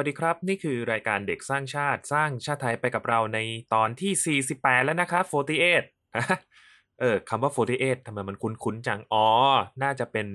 [0.00, 3.38] สวัสดีครับ นี่คือรายการเด็กสร้างชาติสร้างชาติไทยไปกับเราใน
[3.74, 5.82] ตอนที่ 48 แล้วนะครับ 48
[6.14, 6.24] อะ
[7.00, 9.26] เออคำว่า 48ทำไมมันคุ้นๆจัง อ๋อ
[9.82, 10.28] น่าจะเป็น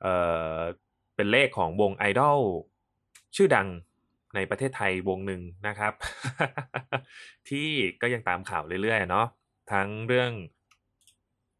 [0.00, 0.14] เอ่
[0.58, 0.60] อ
[1.16, 2.40] เป็นเลขของวงไอดอล
[3.36, 3.68] ชื่อดัง
[4.34, 5.92] ในประเทศไทยวงหนึ่งนะครับ
[7.48, 7.68] ที่
[8.00, 9.26] ก็ยังตามข่าวเรื่อยๆเนาะ
[9.72, 10.30] ทั้งเรื่อง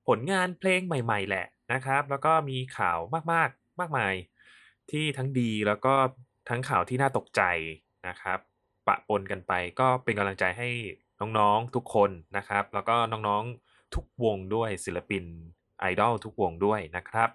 [0.07, 2.99] ผลงานเพลงใหม่ ๆ แหละนะครับ แล้วก็มีข่าว
[3.33, 4.15] มากๆมากมาย
[4.91, 5.95] ที่ทั้งดีแล้วก็
[6.49, 7.43] ทั้งข่าวที่น่าตกใจ
[8.09, 8.39] นะครับ
[8.87, 10.69] ปะปนกันไปก็เป็นกำลังใจให้
[11.39, 15.25] น้องๆทุกคนนะครับ แล้วก็น้องๆทุกวงด้วยศิลปิน
[15.81, 17.31] ไอดอลทุกวงด้วยนะครับ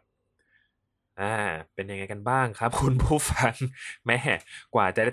[1.20, 1.36] อ่า
[1.74, 3.54] เป็นยังไงกันบ้างครับ คุณผู้ฟัง
[4.06, 4.18] แม่
[4.76, 5.04] กว่าจะ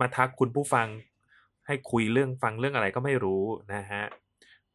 [0.00, 0.86] มาทักคุณผู้ฟัง
[1.66, 3.44] ให้คุยเรื่องฟังเรื่องอะไรก็ไม่รู้
[3.74, 4.04] นะฮะ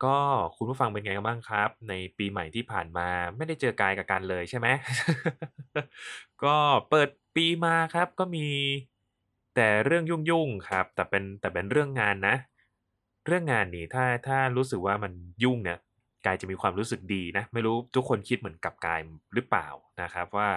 [0.03, 0.17] ก็
[0.57, 4.67] คุณผู้ฟังเป็นไงกันบ้างครับ ในปีใหม่ที่ผ่านมาไม่ได้เจอกายกับกันเลยใช่ไหม
[6.43, 6.55] ก็
[6.89, 8.47] เปิด ปีมาครับก็มี
[9.55, 12.35] แต่เรื่องยุ่งๆครับ แต่เป็นแต่เป็นเรื่องงานนะ
[13.27, 15.11] เรื่องงานนี่ถ้าถ้ารู้สึกว่ามัน
[15.43, 15.79] ยุ่งเนี่ย
[16.25, 18.99] กายจะมีความรู้สึกดีนะ ไม่รู้ทุกคนคิดเหมือนกับกาย
[19.35, 19.67] หรือเปล่า
[20.01, 20.49] นะครับ ว่า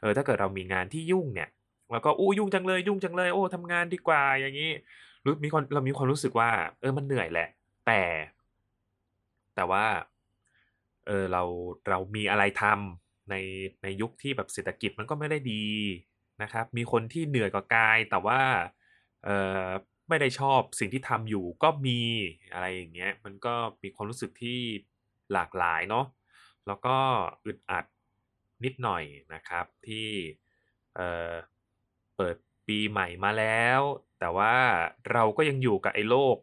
[0.00, 1.48] เออถ้าเกิดเรามีงานที่ยุ่งเนี่ย
[1.92, 4.70] แล้วก็อู้ยุ่งจังเลยยุ่งจังเลยโอ้ทำงานดีกว่าอย่างนี้
[5.24, 7.48] รู้มีความเรามีความรู้สึกว่า เออมันเหนื่อยแหละ
[7.86, 8.00] แต่
[9.54, 9.84] แต่ว่า
[11.06, 11.42] เออเรา
[11.88, 13.34] เรามีอะไรทำใน
[13.82, 15.64] ในยุคที่แบบเศรษฐกิจมันก็ไม่ได้ดี
[16.42, 18.40] นะครับ มีคนที่เหนื่อยกว่ากาย แต่ว่า
[20.08, 22.00] ไม่ได้ชอบสิ่งที่ทำอยู่ก็มี
[22.52, 24.60] อะไรอย่างเงี้ย มันก็มีความรู้สึกที่
[25.32, 26.06] หลากหลายเนาะ
[26.66, 26.96] แล้วก็
[27.44, 27.84] อึดอัด
[28.64, 29.04] นิดหน่อย
[29.34, 30.08] นะครับที่
[30.96, 32.36] เเปิด
[32.66, 33.80] ปีใหม่มาแล้ว
[34.20, 34.54] แต่ว่า
[35.12, 36.36] เราก็ยังอยู่กับไอ้โลก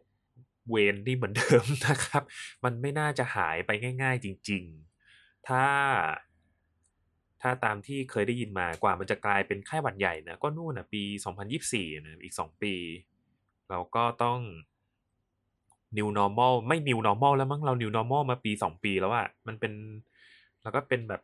[0.70, 2.22] เวนที่เหมือนเดิมนะครับ
[2.64, 3.70] มันไม่น่าจะหายไป
[4.02, 4.64] ง่าย ๆ จริง
[5.06, 5.64] ๆ ถ้า
[7.42, 11.02] ถ้าตามที่เคยได้ยินมากว่ามันจะกลายเป็นไข้หวัดใหญ่นะก็นู่นนะปี
[11.54, 12.74] 2024นะอีก 2 ปี
[13.70, 14.38] เราก็ต้อง
[15.96, 19.72] new normal ไม่ new normal แล้วมั้งเรา new normal มาปี 2 ปีแล้วอะมันเป็น
[20.62, 21.22] แล้วก็เป็นแบบ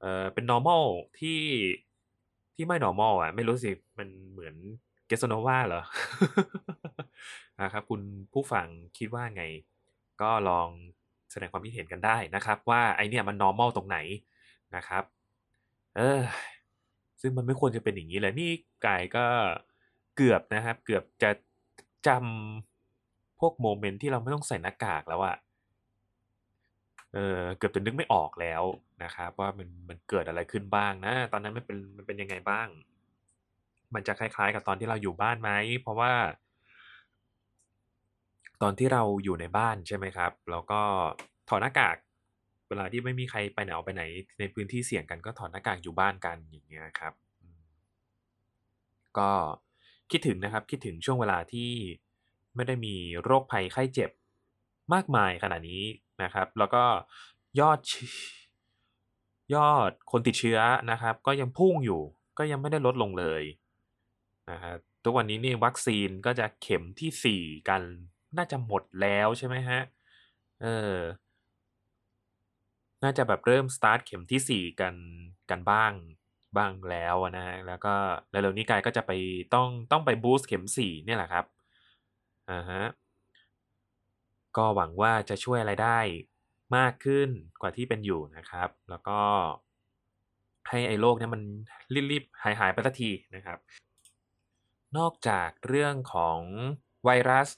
[0.00, 0.84] เออเป็น normal
[1.18, 1.40] ที่
[2.54, 4.54] ที่ไม่ normal อะไม่รู้สิ มันเหมือน
[5.06, 5.82] เกสโนวาเหรอ
[7.62, 8.00] นะครับคุณ
[8.32, 8.66] ผู้ฟัง
[8.98, 9.44] คิดว่าไง
[10.22, 10.68] ก็ลอง
[11.30, 13.98] แสดงความคิดเห็นกันได้นะครับ ว่าไอเนี่ยมัน normal ตรงไหน
[14.76, 15.04] นะครับ
[15.96, 16.22] เออ
[17.20, 18.50] ซึ่งมันไม่ควรจะเป็นอย่างนี้เลยนี่
[18.86, 19.24] กายก็
[20.16, 21.30] เกือบนะครับ เกือบจะ
[22.06, 25.36] จำพวกโมเมนต์ที่เราไม่ต้องใส่หน้ากากแล้วอะ
[27.14, 28.62] เออเกือบจะนึกไม่ออกแล้ว
[29.02, 32.68] นะครับ ว่ามันมันเกิดอะไรขึ้นบ้างนะ ตอนนั้นมันเป็นมันเป็นยังไงบ้าง
[33.94, 35.50] มันจะคล้าย ๆ กับตอนที่เราอยู่บ้านไหม
[35.82, 36.12] เพราะว่า
[38.62, 40.80] ตอนที่เราอยู่ในบ้านใช่ไหมครับ แล้วก็
[41.48, 41.96] ถอดหน้ากาก
[42.70, 44.02] เวลาที่ไม่มีใครไปไหนออกไปไหน
[44.38, 47.12] ในพื้นที่เสี่ยงกันก็ถอดหน้ากากอยู่บ้านกันอย่างเงี้ยครับ
[49.18, 49.30] ก็
[50.10, 51.70] คิดถึงนะครับคิดถึงช่วงเวลาที่
[52.54, 54.10] ไม่ได้มีโรคภัยไข้เจ็บ
[54.94, 55.84] มากมายขนาดนี้
[56.22, 56.84] นะครับ แล้วก็
[57.60, 57.78] ยอด
[59.54, 60.58] ยอดคนติดเชื้อ
[60.90, 62.02] นะครับ ก็ยังพุ่งอยู่
[62.38, 63.42] ก็ยังไม่ได้ลดลงเลย
[64.50, 67.82] นะครับทุกวันนี้นี่วัคซีนก็จะเข็มที่สี่กัน
[68.36, 69.80] น่าจะหมดแล้วใช่ไหมฮะ
[70.62, 70.94] เออ
[73.02, 74.94] น่าจะแบบเริ่มสตาร์ทเข็มที่สี่กัน
[75.50, 75.92] กันบ้าง
[76.56, 77.94] บ้างแล้วนะฮะแล้วก็
[78.30, 79.12] เร็วๆนี้กายก็จะไป
[79.54, 81.44] ต้องต้องไปบูสต์เข็มสี่เนี่ยแหละครับ
[82.50, 82.82] อ่าฮะ
[84.56, 85.98] ก็หวังว่าจะช่วยอะไรได้
[86.76, 87.28] มากขึ้น
[87.60, 89.20] กว่าที่เป็นอยู่นะครับ แล้วก็
[90.68, 91.42] ให้ไอ้โรคเนี่ยมัน
[92.10, 93.58] รีบๆหายหายไปสักทีนะครับ
[94.98, 96.40] นอกจากเรื่องของ
[97.04, 97.48] ไวรัส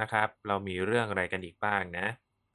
[0.00, 2.06] นะครับ เรามีเรื่องอะไรกันอีกบ้างนะ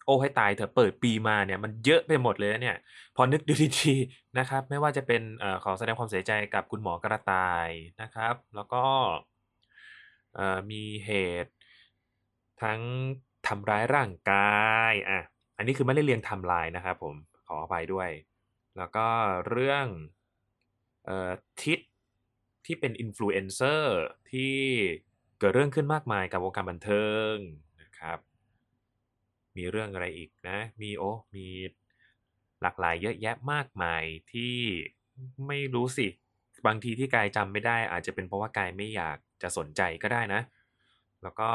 [0.08, 2.78] โอ้ให้ตายเถอะเปิดปีมาเนี่ยมันเยอะไปหมดเลยเนี่ย
[3.16, 7.70] พอนึกดูดีๆนะครับ ไม่ว่าจะเป็นอขอแสดงความเสียใจกับคุณหมอกระต่าย
[8.02, 8.84] นะครับ แล้วก็
[10.70, 11.10] มีเห
[11.44, 11.54] ตุ
[12.64, 12.82] ทั้ง
[13.48, 15.20] ทำร้ายร่างกายอะ
[15.58, 17.16] อันนี้คือไม่ได้เรียงไทม์ไลน์นะครับผม
[17.48, 18.10] ขออภัยด้วย
[18.78, 19.08] แล้วก็
[19.50, 19.86] เรื่อง
[21.08, 21.32] ออ
[21.64, 21.80] ทิศ
[22.66, 24.00] ที่เป็นอินฟลูเอนเซอร์
[24.32, 24.56] ที่
[25.40, 27.34] เกิดเรื่องขึ้นมากมายกับวงการบันเทิง
[27.82, 28.20] นะครับ
[29.58, 31.48] มีเรื่องอะไรอีกนะ มีโอ้มี
[32.62, 34.56] หลากหลายเยอะแยะมากมายที่
[35.48, 36.08] ไม่รู้สิ
[36.66, 40.42] บางทีที่กายจำไม่ได้ อาจจะเป็นเพราะว่ากายไม่อยากจะสนใจก็ได้นะ
[41.24, 41.50] แล้วก็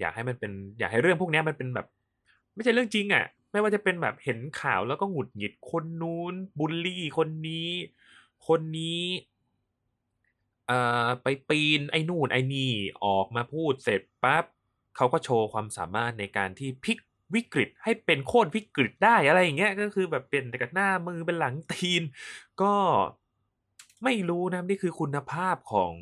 [0.00, 1.86] อยากให้มันเป็นอยากให้เรื่องพวกนี้มันเป็นแบบ
[2.54, 7.70] ไม่ใช่เรื่องจริงอะ่ะ ไม่ว่าจะเป็นแบบเห็นข่าวแล้วก็หงุดหงิดคนนู้นบูลลี่คนนี้
[8.48, 9.02] คนนี้
[10.66, 12.72] เอ่อไปปีนไอ้นู่นไอ้นี่
[13.04, 14.44] ออกมาพูดเสร็จปั๊บ
[14.96, 16.98] เขาก็โชว์ความสามารถในการที่พลิก
[17.34, 22.02] วิกฤตให้เป็นโค่นวิกฤตได้อะไรอย่างเงี้ยก็คือแบบเป็นแต่กับหน้ามือเป็นหลังตีน
[22.62, 22.74] ก็
[24.04, 25.94] ไม่รู้นะนี่คือคุณภาพของ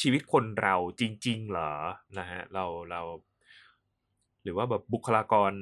[0.00, 1.72] ชีวิตคนเราจริง ๆ เหรอ
[2.18, 3.00] นะฮะเราเรา
[4.42, 5.52] หรือว่าแบบบุคลากร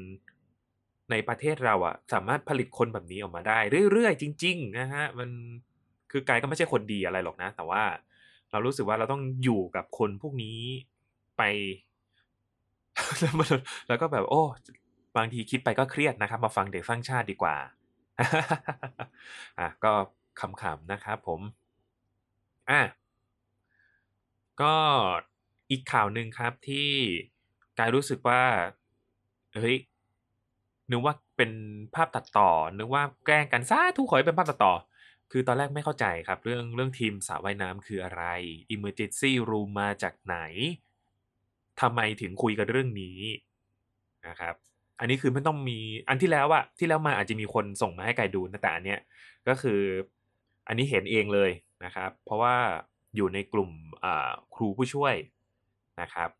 [1.10, 3.58] ในประเทศเราอะสามารถผลิตคนแบบนี้ออกมาได้
[3.92, 5.30] เรื่อยๆจริง ๆ นะฮะมัน
[6.10, 7.82] คือกายก็ไม่ใช่คนดีอะไรหรอกนะ แต่ว่า
[8.50, 10.60] เรารู้สึกว่าเราต้องอยู่กับคนพวกนี้
[11.38, 11.42] ไป
[13.88, 14.42] แล้วก็แบบ โอ้
[15.18, 17.56] บางทีคิดไปก็เครียดนะครับ มาฟังเด็กสร้างชาติดีกว่า
[19.58, 19.92] อะก็
[20.40, 21.40] ขำๆนะครับผม
[22.70, 22.82] อะ
[24.62, 24.74] ก็
[25.70, 26.90] อีกข่าวหนึ่งครับที่
[27.78, 28.42] กายรู้สึกว่า
[29.54, 29.76] เฮ้ย
[30.90, 31.50] นึกว่าเป็น
[31.94, 34.74] ภาพตัดต่อ นึกว่าแกล้งกันซะทุกขอให้เป็นภาพตัดต่อ
[35.32, 38.24] คือตอนแรกไม่เข้าใจครับ เรื่องเรื่องทีมสระว่ายน้ำคืออะไร
[38.74, 40.38] Emergency Room มาจากไหน
[41.80, 43.18] ทำไมถึงคุยกันเรื่องนี้
[44.28, 44.54] นะครับ
[45.00, 45.78] อันนี้คือไม่ต้องมี
[46.08, 49.00] อันที่แล้วอะที่แล้วมาอาจจะมีคนส่งมาให้กายดูนะแต่อันเนี้ย
[49.48, 49.80] ก็คือ
[50.68, 51.50] อันนี้เห็นเองเลย
[51.84, 52.54] นะครับ เพราะว่า
[53.16, 53.70] อยู่ในกลุ่ม
[54.54, 55.14] ครูผู้ช่วย
[56.00, 56.30] นะครับ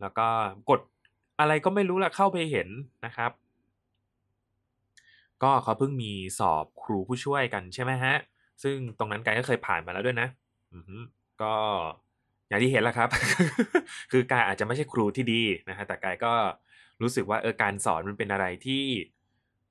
[0.00, 0.26] แล้วก็
[0.70, 0.80] กด
[1.40, 2.68] อะไรก็ไม่รู้ละเข้าไปเห็น
[3.06, 3.30] นะครับ
[5.42, 8.14] ก็เขาเพิ่งมีสอบครูผู้ช่วยกันใช่ไหมฮะ
[8.62, 10.28] ซึ่งตรงนั้นกายก็เคยผ่านมาแล้วด้วยนะ
[10.72, 10.78] อื
[11.42, 11.54] ก็
[12.48, 13.08] อย่างที่เห็นแล้วครับ
[14.12, 16.32] คือกายอาจจะไม่ใช่ครูที่ดีนะฮะแต่กายก็
[17.02, 18.84] รู้สึกว่าเออการสอนมันเป็นอะไรที่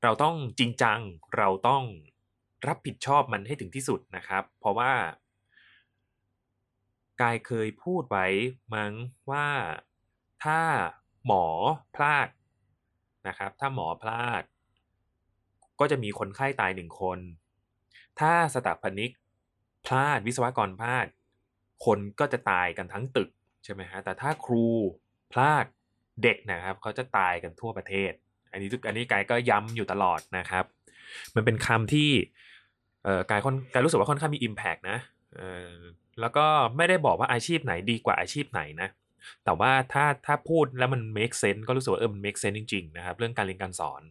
[0.04, 1.00] เราต้องจริงจัง
[1.38, 1.84] เราต้อง
[2.68, 4.94] รับผิดชอบมันให้ถึงที่สุดนะครับ เพราะว่า
[7.22, 8.28] กายเคยพูดไว้
[8.76, 8.94] มั้ง
[9.32, 9.48] ว่า
[10.44, 10.60] ถ้า
[11.26, 11.46] หมอ
[11.96, 12.28] พลาด
[13.28, 14.44] นะครับ ถ้าหมอพลาด
[15.80, 17.20] ก็จะมีคนไข้ตายหนึ่งคน
[18.20, 19.12] ถ้าสถาปนิก
[19.86, 21.08] พลาดวิศวกรพลาด
[21.86, 23.30] คนก็จะตายกันทั้งตึก
[23.64, 24.68] ใช่ไหมฮะแต่ถ้าครู
[25.34, 25.66] พลาด
[26.24, 28.12] เด็กนะครับเขาจะตายกันทั่วประเทศ
[28.52, 30.66] อันนี้ทุกอันนี้กายก็ย้ำอยู่ตลอดนะครับ
[31.36, 32.10] มันเป็นคำที่
[33.04, 34.98] เอ่อกายค่อนกายรู้สึกว่าค่อนข้างมี Impact นะ
[35.36, 35.76] เอ่อ
[36.22, 36.46] แล้วก็
[36.78, 38.90] ไม่ได้บอกว่าอาชีพไหนดีกว่าอาชีพไหนนะ
[39.46, 44.02] แต่ว่าถ้าถ้าพูดแล้วมัน make sense ก็รู้สึกว่าเออมัน make sense จริงๆนะครับ เรื่องการเรียนการสอน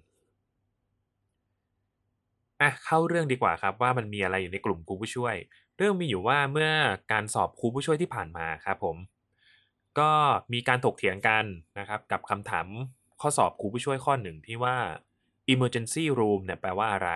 [2.60, 5.34] อะเข้าเรื่องดีกว่าครับว่ามันมีอะไรอยู่ในกลุ่มครูผู้ช่วย
[5.76, 6.70] เรื่องมีอยู่ว่าเมื่อ
[7.12, 8.96] การสอบครูผู้ช่วยที่ผ่านมาครับผม
[9.98, 10.10] ก็
[10.52, 11.44] มีการถกเถียงกัน
[11.78, 12.66] นะครับ กับคำถาม
[13.20, 14.76] ข้อสอบครูผู้ช่วยข้อหนึ่งที่ว่า
[15.52, 17.10] emergency room เนี่ยแปลว่าอะไร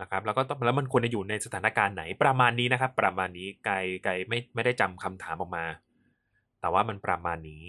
[0.00, 5.66] นะครับ แล้วก็แล้วมันควรจะอยู่ในสถานการณ์ไหนประมาณนี้นะครับ ประมาณนี้ไกลไกลไม่ไม่ได้จำคำถามออกมา
[6.60, 7.64] แต่ว่ามันประมาณนี้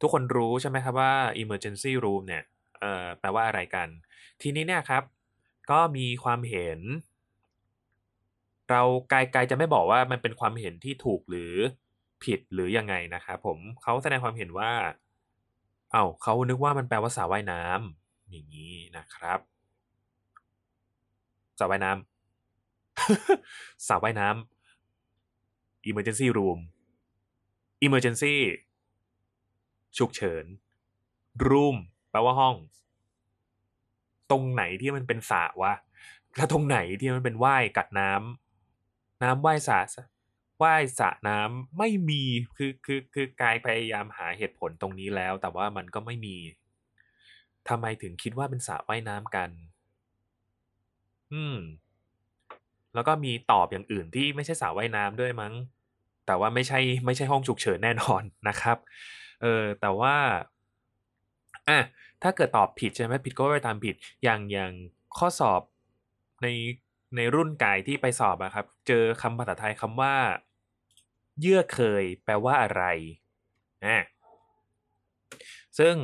[0.00, 1.12] ทุกคนรู้ใช่ไหมครับว่า
[1.42, 2.42] emergency room เนี่ย
[2.80, 3.88] เอ่อแปลว่าอะไรกัน
[4.42, 5.02] ทีนี้เนี่ยครับ
[5.70, 6.80] ก็มีความเห็น
[8.70, 11.54] เราไกลไกลจะไม่บอกว่ามันเป็นความเห็นที่ถูกหรือ
[12.24, 14.70] ผิดหรือยังไงนะครับผมเขาแสดงความเห็นว่า
[15.92, 19.40] เอา้าเขานึกว่ามันแปลว่าสระว่ายน้ำอย่างนี้นะครับ
[21.58, 26.58] สระว่ายน้ำสระว่ายน้ำ emergency room
[27.84, 28.34] emergency
[29.98, 30.44] ฉุกเฉิน
[31.48, 31.76] room
[32.10, 32.54] แปลว่าห้อง
[34.30, 35.72] ตรงไหนที่มันเป็นสระวะ
[36.36, 39.78] แล้วตรงไหนที่มันเป็นว่ายกัดน้ำน้ำว่ายสระ
[40.62, 42.22] ว่ายสระน้ำไม่มี
[42.56, 46.36] คือคือคือกายพยายามหาเหตุผลตรงนี้แล้ว แต่ว่ามันก็ไม่มี
[47.68, 49.50] ทำไมถึงคิดว่าเป็นสระว่ายน้ำกัน
[51.32, 51.56] อืม
[52.94, 55.54] แล้วก็มีตอบอย่างอื่นที่ไม่ใช่สระว่ายน้ำด้วยมั้ง
[56.26, 58.78] แต่ว่าไม่ใช่ไม่ใช่ห้องฉุกเฉินแน่นอนนะครับ
[59.42, 60.16] เออแต่ว่า
[61.68, 61.78] อะ
[62.22, 63.94] ถ้าเกิดตอบผิดใช่ไหมผิดก็ไปตามผิด
[64.24, 64.72] อย่างอย่าง
[65.18, 65.62] ข้อสอบ
[66.42, 66.46] ใน
[67.16, 70.14] ในรุ่นกายที่ไปสอบอะครับ เจอคำภาษาไทยคำว่า
[71.40, 72.82] เยื่อเคยแปลว่าอะไร
[73.86, 73.98] อะ
[75.78, 75.94] ซึ่ง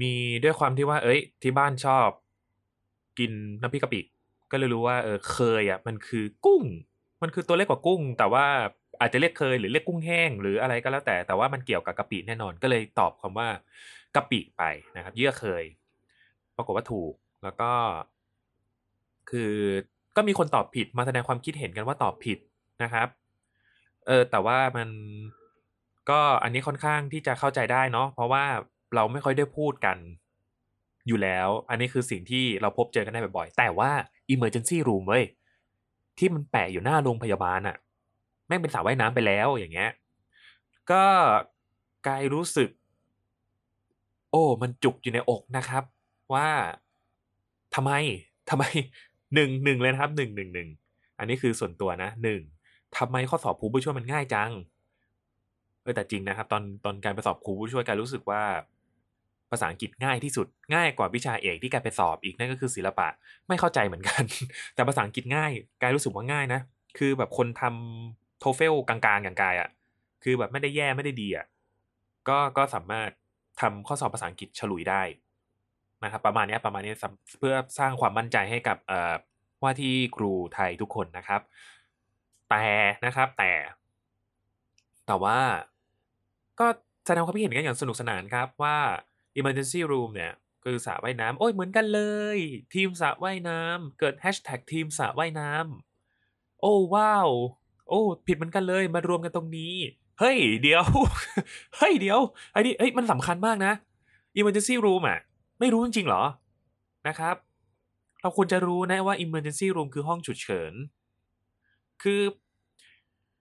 [0.00, 2.08] มีด้วยความที่ว่า เอ้ย ที่บ้านชอบ
[3.18, 3.32] กิน
[3.62, 4.00] น้ำพริกกะปิ
[4.50, 6.62] ก็เลยรู้ว่าเออเคยอะ มันคือกุ้ง
[7.22, 8.46] มันคือตัวเล็กกว่ากุ้ง แต่ว่า
[9.00, 13.48] อาจจะเรียกเคยหรือเรียกกุ้งแห้ง หรืออะไรก็แล้วแต่ แต่ว่ามันเกี่ยวกับกะปิแน่นอน ก็เลยตอบคำว่า
[14.16, 14.62] กะปิไป
[14.96, 15.64] นะครับ เยื่อเคย
[16.56, 17.70] ปรากฏว่าถูก แล้วก็
[19.30, 19.52] คือ
[20.16, 22.38] ก็มีคนตอบผิดมาแสดงความคิดเห็นกันว่าตอบผิด
[22.82, 23.08] นะครับ
[24.06, 24.88] เออ แต่ว่ามัน
[26.10, 28.44] ก็อันนี้ค่อนข้างที่จะเข้าใจได้เนาะเพราะว่า
[28.94, 29.98] เราไม่ค่อยได้พูดกัน
[31.06, 33.90] อยู่แล้ว อันนี้คือสิ่งที่เราพบเจอกันได้บ่อยๆ แต่ว่า
[34.32, 35.24] emergency room เว้ย
[36.18, 37.76] ที่มันแปะอยู่หน้าโรงพยาบาลอะ
[38.46, 39.90] แม่งเป็นสระว่ายน้ำไปแล้วอย่างเงี้ย
[40.90, 41.04] ก็
[42.06, 42.70] กายรู้สึก
[44.30, 45.84] โอ้ มันจุกอยู่ในอกนะครับ
[46.34, 46.48] ว่า
[47.74, 47.92] ทำไม
[48.50, 48.64] ทำไม
[49.34, 50.68] หนึ่งหนึ่งเลยนะครับหนึ่งหนึ่งหนึ่ง
[51.18, 52.40] อันนี้คือส่วนตัวนะหนึ่ง
[52.98, 54.50] ทำไมข้อสอบครูผู้ช่วยมันง่ายจัง
[55.82, 58.42] เออแต่จริงนะครับ ตอนตอนการไปสอบครูผู้ช่วยการรู้สึกว่า
[59.50, 63.08] ภาษาอังกฤษง่ายที่สุดง่ายกว่าวิชาเอกที่กายไปสอบอีกนั่นก็คือศิลปะ
[63.48, 64.22] ไม่เข้าใจเหมือนกัน
[64.74, 66.60] แต่ภาษาอังกฤษง่ายกายรู้สึกว่าง่ายนะ
[66.98, 69.68] คือแบบคนทำโทเฟลกลางๆอย่างกายอะ่ะ
[70.24, 71.46] คือแบบไม่ได้แย่ไม่ได้ดีอะ่ะ
[72.28, 73.10] ก็ก็สามารถ
[73.60, 75.02] ทำข้อสอบภาษาอังกฤษฉลุยได้
[76.04, 76.92] นะครับประมาณนี้ประมาณนี้
[77.38, 78.78] เพื่อสร้างความมั่นใจให้กับ
[79.62, 81.40] ว่าที่ครูไทยทุกคนนะครับ
[82.50, 82.66] แต่
[83.06, 83.52] นะครับ แต่
[85.06, 85.38] แต่ว่า
[86.60, 86.66] ก็
[87.06, 88.76] แสดงความคิดเห็นกันอย่างสนุกสนานครับว่า
[89.38, 90.32] emergency room เนี่ย
[90.64, 92.00] คือสระว่ายน้ำโอ้ยเหมือนกันเล
[92.36, 92.38] ย
[92.74, 97.28] ทีมสระว่ายน้ำเกิดแฮชแท็กทีมสระว่ายน้ำโอ้ว้าว
[97.88, 99.74] โอ้ ผิดเหมือนกันเลยมารวมกันตรงนี้
[100.20, 100.84] เฮ้ยเดี๋ยว
[101.76, 102.20] เฮ้ยเดี๋ยว
[102.52, 103.72] ไอ้นี่เฮ้ยมันสำคัญมากนะ
[104.38, 105.18] emergency room อะ
[105.60, 106.24] ไม่รู้จริงๆหรอ
[107.08, 107.36] นะครับ
[108.20, 110.72] เราควรจะรู้นะว่า emergency room คือห้องฉุกเฉิน
[112.04, 112.22] คือ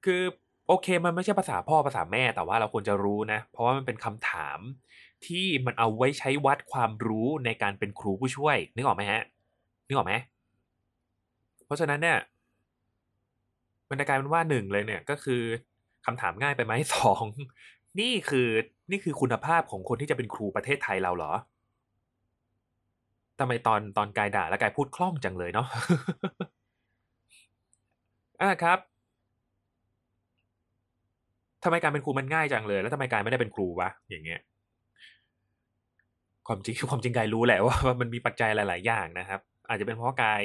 [0.05, 0.22] คือ
[0.67, 4.60] โอเคมันไม่ใช่ภาษาพ่อภาษาแม่แต่ว่าเราควรจะรู้นะ เพราะว่ามันเป็นคำถาม
[5.25, 9.22] ที่มันเอาไว้ใช้วัดความรู้ในการเป็นครูผู้ช่วย นึกออกไหมฮะ
[9.88, 10.13] นึกออกไหม
[11.65, 12.17] เพราะฉะนั้นเนี่ย
[13.89, 15.41] มันจะกลายเป็นว่าหนึ่งเลยเนี่ยก็คือ
[16.05, 17.24] คำถามง่ายไปไหมสอง
[18.00, 18.48] นี่คือ
[18.91, 21.32] นี่คือคุณภาพของคนที่จะเป็นครูประเทศไทยเราเหรอ
[23.39, 25.67] ทำไมตอนตอนกายด่าแล้วกายพูดคล่องจังเลยเนาะ
[28.42, 28.80] อ่าครับ
[31.63, 34.42] ทำไมการเป็นครูมันง่ายจังเลย แล้วทำไมกายไม่ได้เป็นครูวะอย่างเงี้ย
[36.48, 40.42] ความจริงความจริงกายรู้แหละว่ามันมีปัจจัยหลาย ๆ อย่างนะครับ อาจจะเป็นเพราะกาย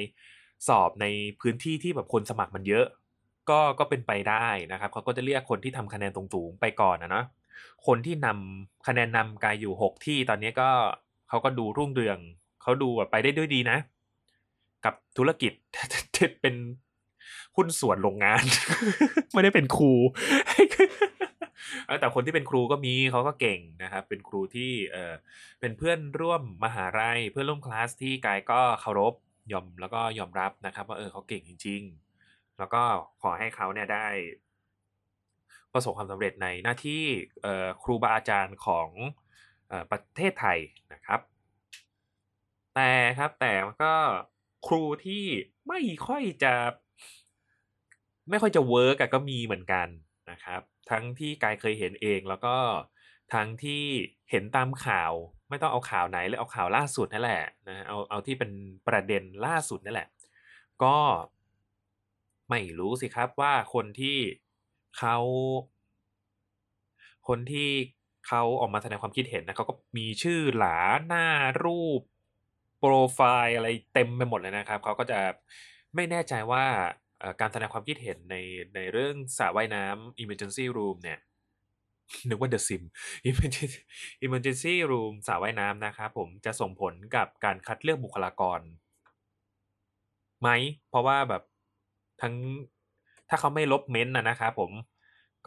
[0.68, 1.06] สอบใน
[1.40, 2.86] พื้นที่ที่แบบคนสมัครมันเยอะ
[3.50, 7.24] ก็ก็เป็นไปได้นะครับเขาก็จะเรียกคนที่ทำคะแนนตรงๆไปก่อนนะเนาะ
[7.86, 10.68] คนที่นำคะแนนนำกายอยู่หกที่ตอนนี้ก็
[11.28, 12.18] เขาก็ดูรุ่งเรือง
[12.62, 13.78] เขาดูแบบไปได้ด้วยดีนะ
[14.84, 15.52] กับธุรกิจ
[16.40, 16.54] เป็น
[17.58, 18.44] หุ้นส่วนโรงงาน
[19.32, 19.92] ไม่ได้เป็นครู
[22.00, 25.14] แต่คนที่เป็นครูก็มีเขาก็เก่งนะครับ เป็นครูที่เออ
[25.60, 29.14] เป็นเพื่อนร่วมมหาลัยเพื่อนร่วมคลาสที่กายก็เคารพ
[29.52, 31.82] ยอมแล้วก็ยอมรับนะครับ ว่าเออเขาเก่งจริง
[32.20, 32.82] ๆ แล้วก็
[33.22, 34.06] ขอให้เขาเนี่ยได้
[35.72, 37.02] ประสบความสำเร็จในหน้าที่
[37.82, 38.88] ครูบาอาจารย์ของ
[39.90, 40.58] ประเทศไทย
[40.92, 41.20] นะครับ
[42.74, 43.52] แต่ครับแต่
[43.84, 43.94] ก็
[44.66, 45.24] ครูที่
[45.68, 46.54] ไม่ค่อยจะ
[48.30, 49.88] ไม่ค่อยจะเวิร์กก็มีเหมือนกัน
[50.30, 52.56] นะครับ ทั้งที่กายเคยเห็นเองแล้วก็
[53.34, 53.82] ทั้งที่
[54.30, 55.12] เห็นตามข่าว
[55.48, 58.50] ไม่ต้องเอาข่าวไหนเลยเอาข่าวล่าสุดนั่นแหละนะเอาเอาที่เป็น
[58.88, 60.08] ประเด็นล่าสุดนั่นแหละ
[60.84, 60.96] ก็
[62.50, 64.18] ไม่รู้สิครับว่าคนที่
[64.98, 65.16] เขา
[67.28, 67.70] คนที่
[68.28, 71.26] เขาออกมาแสดงความคิดเห็นนะเขาก็มีชื่อหลาหน้า
[71.64, 72.00] รูป
[72.78, 75.20] โปรไฟล์อะไรเต็มไปหมดเลยนะครับ เขาก็จะ
[75.94, 76.64] ไม่แน่ใจว่า
[77.40, 78.36] การแสดงความคิดเห็นใน
[78.74, 81.18] ในเรื่องสระว่ายน้ำ emergency room เนี่ย
[82.28, 82.82] นึกว่า The Sim
[84.26, 88.60] emergency room สระว่ายน้ำนะครับผมจะส่งผลกับการคัดเลือกบุคลากร
[90.40, 90.48] ไหม
[90.88, 91.42] เพราะว่าแบบ
[92.22, 92.34] ทั้ง
[93.28, 94.70] ถ้าเขาไม่ลบเม้นต์นะครับผม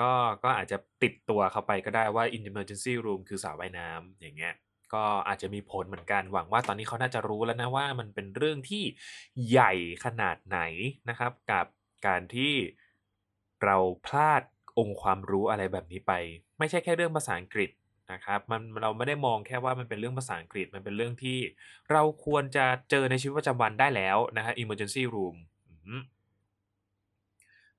[0.02, 0.12] ก็
[0.44, 4.54] ก็อาจจะติดตัวเขาไปก็ได้ว่า emergency room คือสระว่ายน้ำอย่างเงี้ย
[4.94, 8.84] ก็อาจจะมีผลเหมือนกันหวังว่าตอนนี้เขาน่าจะรู้แล้วนะว่ามันเป็นเรื่องที่
[9.50, 9.74] ใหญ่
[10.06, 10.60] ขนาดไหน
[11.10, 11.66] นะครับ กับ
[12.08, 12.54] การที่
[13.64, 14.42] เราพลาด
[14.80, 16.14] องค์ความรู้อะไรแบบนี้ไป
[16.60, 17.70] ไม่ใช่แค่เรื่องภาษาอังกฤษ
[18.12, 21.38] นะครับมันเราไม่ได้มองแค่ว่ามันเป็นเรื่องภาษาอังกฤษมันเป็นเรื่องที่
[21.92, 25.36] เราควรจะเจอในชีวิตประจำวันได้แล้วนะฮะ emergency room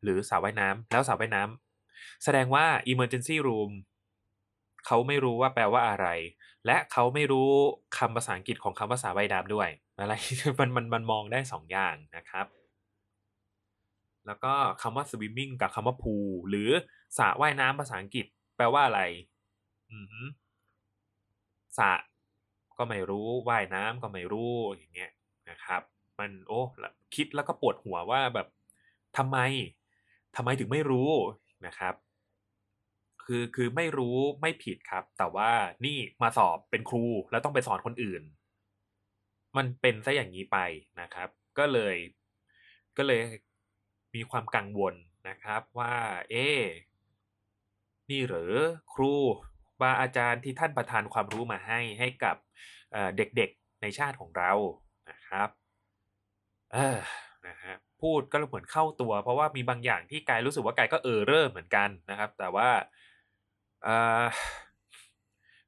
[0.02, 3.70] หรือสระว่ายน้ำแล้วสระว่ายน้ำแสดงว่า emergency room
[4.86, 6.06] เขาไม่รู้ว่าแปลว่าอะไร
[6.66, 7.50] และเขาไม่รู้
[7.98, 10.14] คำภาษาอังกฤษของคำภาษาว่ายน้ำด้วย อะไร
[10.60, 12.46] มันมันมันมองได้สองอย่างนะครับ
[14.26, 16.70] แล้วก็คำว่า swimming กับคำว่า pool หรือ
[17.18, 18.26] สระว่ายน้ำภาษาอังกฤษ
[18.56, 19.00] แปลว่าอะไร
[19.90, 20.24] อือ
[21.78, 21.92] สระ
[22.78, 25.10] ก็ไม่รู้ว่ายน้ำก็ไม่รู้อย่างเงี้ย
[25.50, 25.82] นะครับ
[26.18, 26.60] มันโอ้
[27.14, 28.48] คิดแล้วก็ปวดหัวว่าแบบ
[29.16, 29.38] ทำไม
[30.36, 31.10] ทำไมถึงไม่รู้
[31.66, 31.94] นะครับ
[33.34, 35.50] คือคือไม่รู้ไม่ผิดครับ แต่ว่า
[35.84, 38.22] นี่มาสอบเป็นครูแล้วต้องไปสอนคนอื่น
[39.56, 40.58] มันเป็นซะอย่างนี้ไป
[41.00, 41.96] นะครับ ก็เลย
[42.96, 43.20] ก็เลย
[44.14, 44.94] มีความกังวล
[45.28, 45.94] นะครับว่า
[46.30, 46.48] เอ๊
[48.10, 48.52] นี่หรือ
[48.94, 49.14] ครู
[49.80, 52.36] บาอาจารย์ที่ท่านประทานความรู้มาให้ให้กับ
[53.16, 54.52] เด็กๆในชาติของเรา
[55.10, 55.48] นะครับ
[56.72, 57.00] เออ
[57.48, 62.80] นะฮะพูดก็เหมือนเข้าตัว เพราะว่ามีบางอย่างที่กายรู้สึกว่ากายก็เออเร่อเหมือนกันนะครับ แต่ว่าอ่า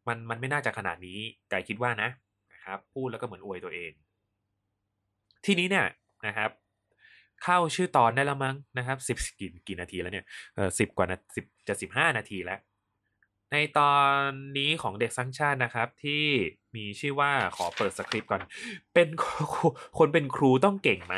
[0.08, 1.18] มันมันไม่น่าจะขนาดนี้
[1.50, 2.10] ไก่คิดว่านะ
[2.52, 3.92] นะครับ พูดแล้วก็เหมือนอวยตัวเอง
[5.44, 5.86] ทีนี้เนี่ย
[6.26, 6.50] นะครับ
[7.42, 12.60] เข้าชื่อตอนได้แล้วมั้งนะครับสิบกี่กี่นาทีแล้วเนี่ยเออสิบกว่านาสิบจะสิบห้านาทีแล้ว
[13.52, 14.18] ในตอน
[14.58, 16.24] นี้ของเด็กสร้างชาตินะครับ ที่
[16.76, 18.40] มีชื่อว่าขอเปิดสคริปต์ก่อน
[18.94, 19.44] เป็นครู
[19.98, 21.16] คนเป็นครูต้องเก่งไหม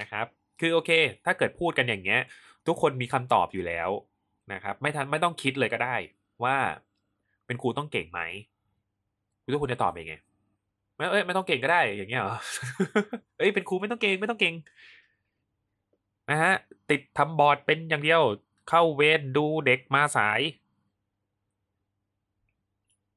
[0.00, 0.26] นะครับ
[0.60, 0.90] คือโอเค
[1.24, 2.20] ถ้าเกิดพูดกันอย่างเงี้ย
[2.66, 3.90] ทุกคนมีคำตอบอยู่แล้ว
[4.52, 5.96] นะครับ ไม่ทันไม่ต้องคิดเลยก็ได้
[6.44, 6.56] ว่า
[7.46, 8.20] เป็นครูต้องเก่งไหม
[9.52, 10.14] ทุกคนจะตอบยังไง
[10.96, 12.38] ไม่เอ้ยไม่ต้องเก่งก็ได้อย่างเงี้ยเหรอ
[13.38, 14.54] เอ้ยเป็นครูไม่ต้องเก่งไม่ต้องเก่ง
[16.30, 16.54] นะฮะ
[16.90, 18.22] ติดทำบอร์ดเป็นอย่างเดียว
[18.68, 20.40] เข้าเวรดูเด็กมาสาย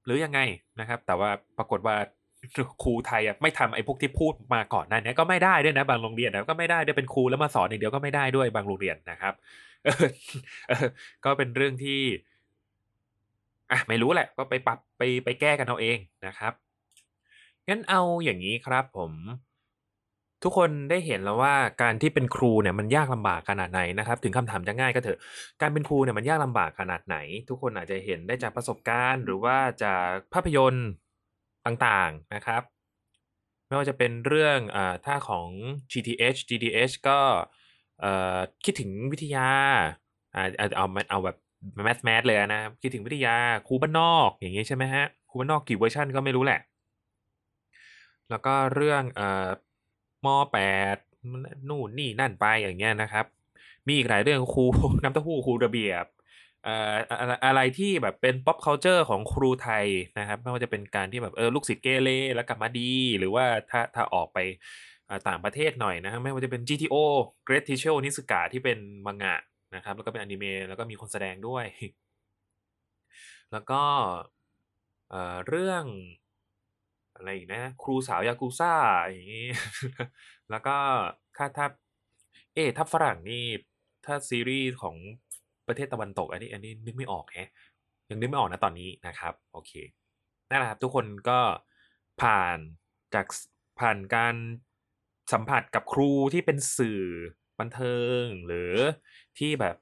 [0.05, 0.39] หรือยังไง
[0.79, 1.95] นะครับ แต่ว่าปรากฏว่า
[2.83, 9.33] ครูไทยอะไม่ทำไอ้พวกที่พูดมาก่อนนั้นเนี้ก็ไม่ได้ด้วยนะบางโรงเรียนนะก็ไม่ได้ด้วยเป็นครูแล้วมาสอนอย่างเดียวก็ไม่ได้ด้วยบางโรงเรียนนะครับ
[11.25, 12.01] ก็เป็นเรื่องที่
[13.71, 15.97] อะไม่รู้แหละก็ไปปรับไปไปแก้กันเอาเอง
[16.27, 16.53] นะครับ
[17.69, 19.11] งั้นเอาอย่างนี้ครับผม
[20.43, 25.19] ทุกคนได้เห็นแล้วว่าการที่เป็นครูเนี่ยมันยากลำบากขนาดไหนนะครับ ถึงคำถามจะง่ายก็เถอะ
[25.61, 27.17] การเป็นครูเนี่ยมันยากลำบากขนาดไหน
[27.49, 30.87] ทุกคนอาจจะเห็นได้จากประสบการณ์ หรือว่าจากภาพยนตร์
[31.65, 32.63] ต่างๆนะครับ
[33.67, 35.47] ไม่ว่าจะเป็นเรื่องอ่าถ้าของ
[35.91, 37.19] GTH GDH ก็
[37.99, 39.49] เอ่อคิดถึงวิทยา
[40.35, 41.37] อ่าเอาเอาเอาแบบ
[41.83, 43.35] mass mass เลยนะครับคิดถึงวิทยา
[43.67, 46.59] ครูบ้านนอกอย่างงี้ใช่ไหมฮะครูบ้านนอกกี่เวอร์ชันก็ไม่รู้แหละ
[48.29, 49.47] แล้วก็เรื่องเอ่อ
[50.25, 50.59] มแป
[50.95, 50.97] ด
[51.69, 53.25] นู่นนี่นั่นไปอย่างเงี้ยนะครับ
[53.87, 54.65] มีอีกหลายเรื่องครู
[55.03, 56.05] น้ำเต้าหู้ครูระเบียบ
[56.63, 56.93] เอ่อ
[57.45, 59.85] อะไรที่แบบเป็น pop culture ของครูไทย
[60.19, 64.37] นะครับไม่ว่าจะเป็นการที่แบบเออลูกศิษย์เกเรแล้วกลับมาดี หรือว่าถ้าถ้าออกไป
[65.27, 66.95] ต่างประเทศหน่อยนะไม่ว่าจะเป็น GTO
[67.47, 69.35] Great Teacher Onizuka ที่เป็นมังงะ
[69.75, 71.65] นะครับ แล้วก็เป็นอนิเมะแล้วก็มีคนแสดงด้วย
[73.51, 73.81] แล้วก็
[75.47, 75.85] เรื่อง
[77.15, 78.73] อะไรอีกนะ ครูสาวยากูซ่า
[79.05, 79.47] อย่างนี้
[80.51, 80.77] แล้วก็
[81.37, 81.65] ถ้าถ้า
[82.53, 83.43] เอ๊ะถ้าฝรั่งนี่
[84.05, 84.95] ถ้าซีรีส์ของ
[85.67, 87.49] ประเทศตะวันตก อันนี้ อันนี้นึกไม่ออกแฮะ
[88.09, 89.71] ยังนึกไม่ออกนะตอนนี้นะครับ โอเค
[90.49, 91.39] นั่นแหละครับทุกคนก็
[92.21, 92.57] ผ่าน
[93.13, 93.25] จาก
[93.79, 94.35] ผ่านการ
[95.31, 97.01] สัมผัสกับครูที่เป็นสื่อ
[97.61, 98.73] บันเทิง หรือ
[99.37, 99.75] ที่แบบ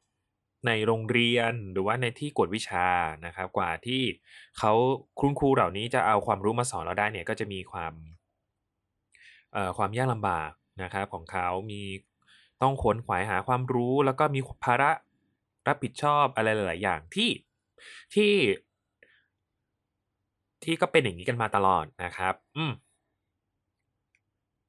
[0.67, 2.87] ในโรงเรียนหรือว่าในที่กวดวิชา
[3.25, 4.03] นะครับ กว่าที่
[4.57, 4.73] เขา
[5.19, 7.93] คุณครูเหล่านี้จะเอาความรู้มาสอนเราได้เนี่ยก็จะมีความ
[9.53, 10.51] เอ่อความยากลำบาก
[10.83, 11.81] นะครับของเขามี
[12.61, 14.91] ต้องขนขวายหาความรู้ แล้วก็มีภาระ
[15.67, 17.29] รับผิดชอบอะไรหลาย ๆ อย่างที่
[18.13, 18.33] ที่
[20.63, 22.71] ที่ก็เป็นอย่างนี้กันมาตลอดนะครับ อืม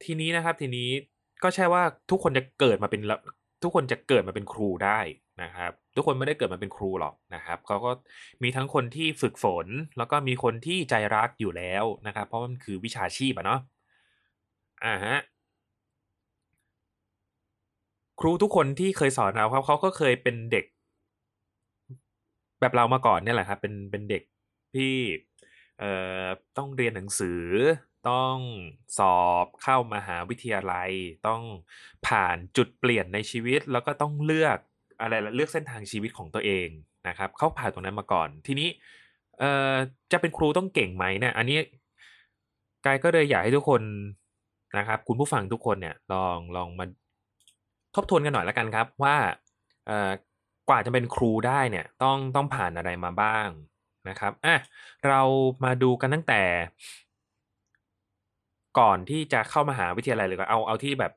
[0.03, 0.91] ทีนี้นะครับทีนี้
[1.43, 3.01] ก็ใช่ว่าทุกคนจะเกิดมาเป็น
[3.63, 5.01] ทุกคนจะเกิดมาเป็นครูได้
[5.43, 7.91] นะครับ ทุกคนไม่ได้เกิดมาเป็นครูหรอกนะครับเขาก็
[8.43, 9.67] มีทั้งคนที่ฝึกฝน
[9.99, 13.61] แล้วก็มีคนที่ใจรักอยู่แล้วนะครับ เพราะมันคือวิชาชีพอะเนาะ
[14.85, 15.17] อ่าฮะ
[18.21, 20.65] ครูทุกคนที่เคยสอนเราครับเขาก็เคยเป็นเด็ก
[22.61, 24.23] แบบเรามาก่อนเนี่ยแหละครับเป็นเป็นเด็ก
[24.75, 24.95] ที่
[25.79, 25.91] เอ่
[26.23, 27.41] อต้องเรียนหนังสือ
[28.11, 28.37] ต้อง
[28.99, 30.91] สอบเข้ามหาวิทยาลัย
[31.29, 31.43] ต้อง
[32.07, 34.59] ผ่านจุดเปลี่ยนในชีวิต แล้วก็ต้องเลือก
[35.01, 36.69] อะไรละเลือกเส้นทางชีวิตของตัวเอง
[37.09, 38.69] นะครับเขาผ่านตรงนั้นมาก่อน ทีนี้
[39.39, 39.75] เอ่อ
[40.13, 41.59] จะเป็นครูต้องเก่งไหมเนี่ยอันนี้
[42.85, 43.83] กายก็เลยอยากให้ทุกคน
[44.79, 46.85] นะครับ คุณผู้ฟังทุกคนเนี่ยลองลองมา
[47.95, 49.17] ทบทวนกันหน่อยละกันครับว่า
[49.87, 50.11] เอ่อ
[50.69, 53.49] กว่าจะเป็นครูได้เนี่ยต้องต้องผ่านอะไรมาบ้าง
[54.09, 54.57] นะครับอะ
[55.09, 55.21] เรา
[55.65, 56.43] มาดูกันตั้งแต่
[58.79, 61.13] ก่อนที่จะเข้ามหาวิทยาลัยเลยก็เอาเอาที่แบบ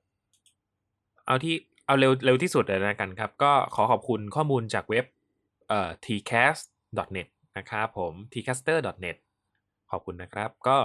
[1.28, 5.06] เอาที่เอาเร็วเร็วที่สุดเลยนะกันครับ ก็ขอขอบคุณข้อมูลจากเว็บ
[5.69, 9.17] เอ่อ tcast.net นะครับผม tcaster.net
[9.91, 10.78] ขอบคุณนะครับ ก็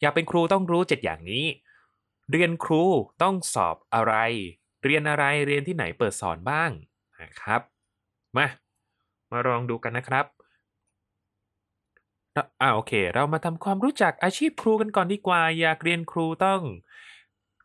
[0.00, 1.44] อยากเป็นครูต้องรู้ 7 อย่างนี้
[2.30, 2.84] เรียนครู
[3.22, 4.14] ต้องสอบอะไร
[4.84, 6.70] เรียนอะไรเรียนที่ไหนเปิดสอนบ้าง
[7.22, 7.60] นะครับ
[8.36, 8.46] มา
[9.30, 10.26] มาลองดูกันนะครับ
[12.36, 16.60] อ่าโอเค เรามาทำความรู้จักอาชีพครูกันก่อนดีกว่า อยากเรียนครูต้อง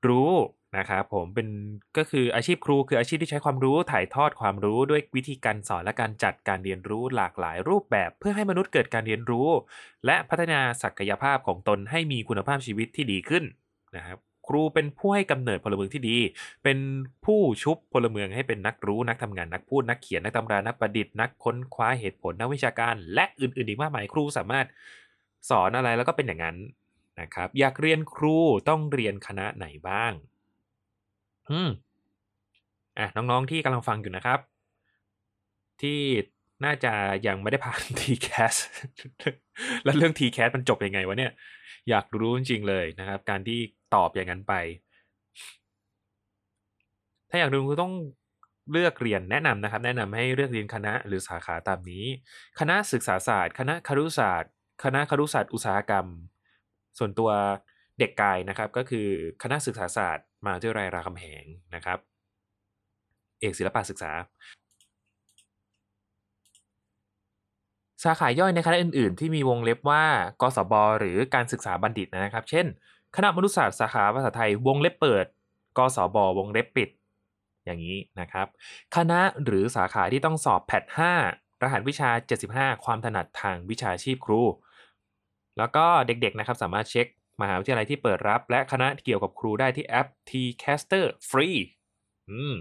[0.08, 0.32] รู้
[0.78, 1.48] นะครับผมเป็น
[1.98, 9.48] ก็คืออาชีพครูคืออาชีพที่ใช้ความรู้ถ่ายทอดความรู้ด้วยวิธีการสอนและการจัดการเรียนรู้หลากหลายรูปแบบเพื่อให้มนุษย์เกิดการเรียนรู้
[10.06, 13.44] และพัฒนาศักยภาพของตนให้มีคุณภาพชีวิตที่ดีขึ้น
[13.96, 16.18] นะครับ ครูเป็นผู้ให้กำเนิดพลเมืองที่ดี
[16.64, 16.78] เป็น
[17.26, 24.66] ผู้ชุบพลเมืองให้เป็นนักรู้นักทำงานนักพูดนักเขียนนักตำรานักประดิษฐ์นักค้นคว้าเหตุผลนักวิชาการ และอื่นๆอีกมากมายครูสามารถ
[25.50, 26.58] สอนอะไรแล้วก็เป็นอย่างนั้น
[27.22, 28.38] นะครับ อยากเรียนครู
[28.70, 30.12] ต้องเรียนคณะไหนบ้าง
[31.50, 31.70] อืม
[33.00, 34.40] อะน้องๆที่กำลังฟังอยู่นะครับ
[35.82, 36.00] ที่
[36.66, 36.94] น่าจะ
[37.28, 38.56] ยังไม่ได้ผ่าน TCAS
[39.84, 41.32] แล้วเรื่อง TCAS มันจบยังไงวะเนี่ย
[41.90, 43.60] อยากรู้จริงๆเลยนะครับ การที่
[43.96, 44.54] ตอบอย่างนั้นไป
[47.30, 47.94] ถ้าอยากรู้ก็ต้อง
[48.72, 52.06] เลือกเรียนแนะนำนะครับ แนะนำให้เลือกเรียนคณะหรือสาขาตามนี้
[52.60, 54.52] คณะศึกษาศาสตร์ คณะครุศาสตร์
[54.84, 56.06] คณะครุศาสตร์อุตสาหกรรม
[56.98, 57.32] ส่วนตัว
[58.00, 59.08] เด็กกายนะครับ ก็คือ
[59.44, 62.00] คณะศึกษาศาสตร์มหาวิทยาลัยรามคำแหงนะครับ
[63.40, 64.12] เอกศิลปศึกษา
[68.04, 70.04] สาขาย่อยในคณะอื่น ๆ ที่มีวงเล็บว่า
[70.42, 72.66] กศบหรือการศึกษาบัณฑิตนะครับ เช่น
[73.16, 75.26] คณะมนุษยศาสตร์สาขาภาษาไทยวงเล็บเปิด
[75.78, 76.90] กศบวงเล็บปิด
[77.66, 78.48] อย่างนี้นะครับ
[78.96, 80.84] คณะหรือสาขาที่ต้องสอบแพท
[81.24, 82.10] 5รหัสวิชา
[82.48, 84.42] 75 ความถนัดทางวิชาชีพครู
[85.58, 87.08] แล้วก็เด็กๆนะครับสามารถเช็ค
[87.42, 91.48] มหาวิทยาลัยที่เปิดรับ และคณะเกี่ยวกับครูได้ที่แอป Tcaster ฟรี
[92.30, 92.56] อืม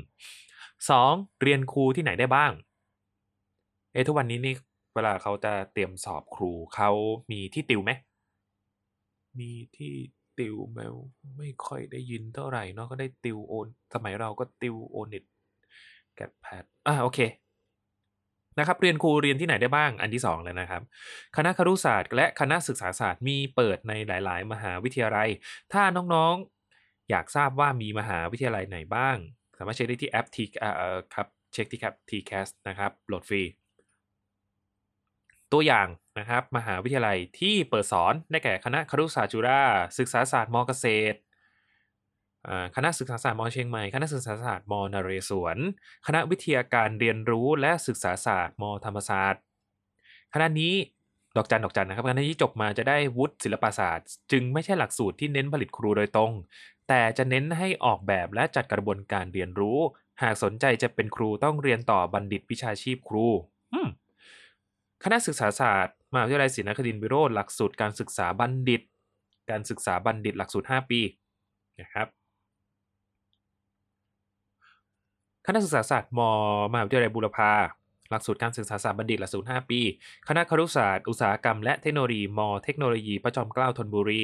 [0.91, 2.53] สองเรียนครูที่ไหนได้บ้าง
[3.93, 4.55] เอทุกวันนี้นี่
[4.95, 6.91] เวลาเขาจะเตรียมสอบครูเขา
[7.31, 7.91] มีที่ติวไหม
[9.39, 9.95] มีที่
[10.39, 10.81] ติวไหม
[11.39, 15.25] ไม่ค่อยได้ยินเท่าไหร่เนาะก็ได้ติวโอนสมัยเราก็ติวโอนิต
[16.15, 17.21] แกดแพดอ่าโอเค
[18.59, 20.83] นะครับเรียนครูเรียนที่ไหนได้บ้างอันที่สองเลยนะครับ
[21.37, 25.29] คณะครุศาสตร์ และคณะศึกษาศาสตร์มีเปิดในหลาย ๆ มหาวิทยาลัย
[25.73, 29.17] ถ้าน้องๆอยากทราบว่ามีมหาวิทยาลัยไหนบ้าง
[29.59, 33.43] สามารถเช็คได้ที่แอป T อ่าครับเช็คที่ครับ TCAS นะครับโหลดฟรี
[35.53, 35.87] ตัวอย่าง
[36.19, 39.63] นะครับมหาวิทยาลัยที่เปิดสอนได้แก่คณะครุศาสตร์จุฬา
[39.99, 41.19] ศึกษาศาสตร์มอเกษตร
[42.77, 45.59] คณะศึกษาศาสตร์มอเชียงใหม่คณะศึกษาศาสตร์มอนเรศวร
[46.07, 49.43] คณะวิทยาการเรียนรู้และศึกษาศาสตร์มอธรรมศาสตร์
[50.35, 50.75] คณะนี้
[51.37, 56.33] ดอกจันดอกจันนะครับคณะนี้จบมาจะได้วุฒิศิลปศาสตร์ จึงไม่ใช่หลักสูตรที่เน้นผลิตครูโดยตรง
[56.89, 59.79] แต่จะเน้นให้ออกแบบและจัดกระบวนการเรียนรู้
[60.23, 63.27] หากสนใจจะเป็นครูต้องเรียนต่อบัณฑิตวิชาชีพครู
[65.05, 68.83] คณะศึกษาศาสตร์ มหาวิทยาลัยศรีนครินทรวิโรธหลักสูตรการศึกษาบัณฑิต
[69.51, 71.01] การศึกษาบัณฑิตหลักสูตร 5 ปี
[71.81, 72.07] นะครับ
[75.47, 76.21] คณะศึกษาศาสตร์ม
[76.73, 77.53] มหาวิทยาลัยบูรพา
[78.11, 79.81] หลักสูตรการศึกษาศาสตร์บัณฑิตหลักสูตร 5 ปี
[80.29, 84.23] คณะครุศาสตร์อุตสาหกรรมและเทคโนโลยีมเทคโนโลยีพระจอมเกล้าธนบุรี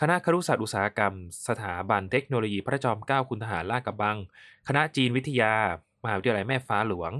[0.00, 1.14] คณะครุศาสตร์อุตสาหกรรม
[1.48, 4.16] สถาบันเทคโนโลยีพระจอมเกล้าคุณทหารลาดกระบัง
[4.68, 5.52] คณะจีนวิทยา
[6.02, 7.12] มหาวิทยาลัยแม่ฟ้าหลวง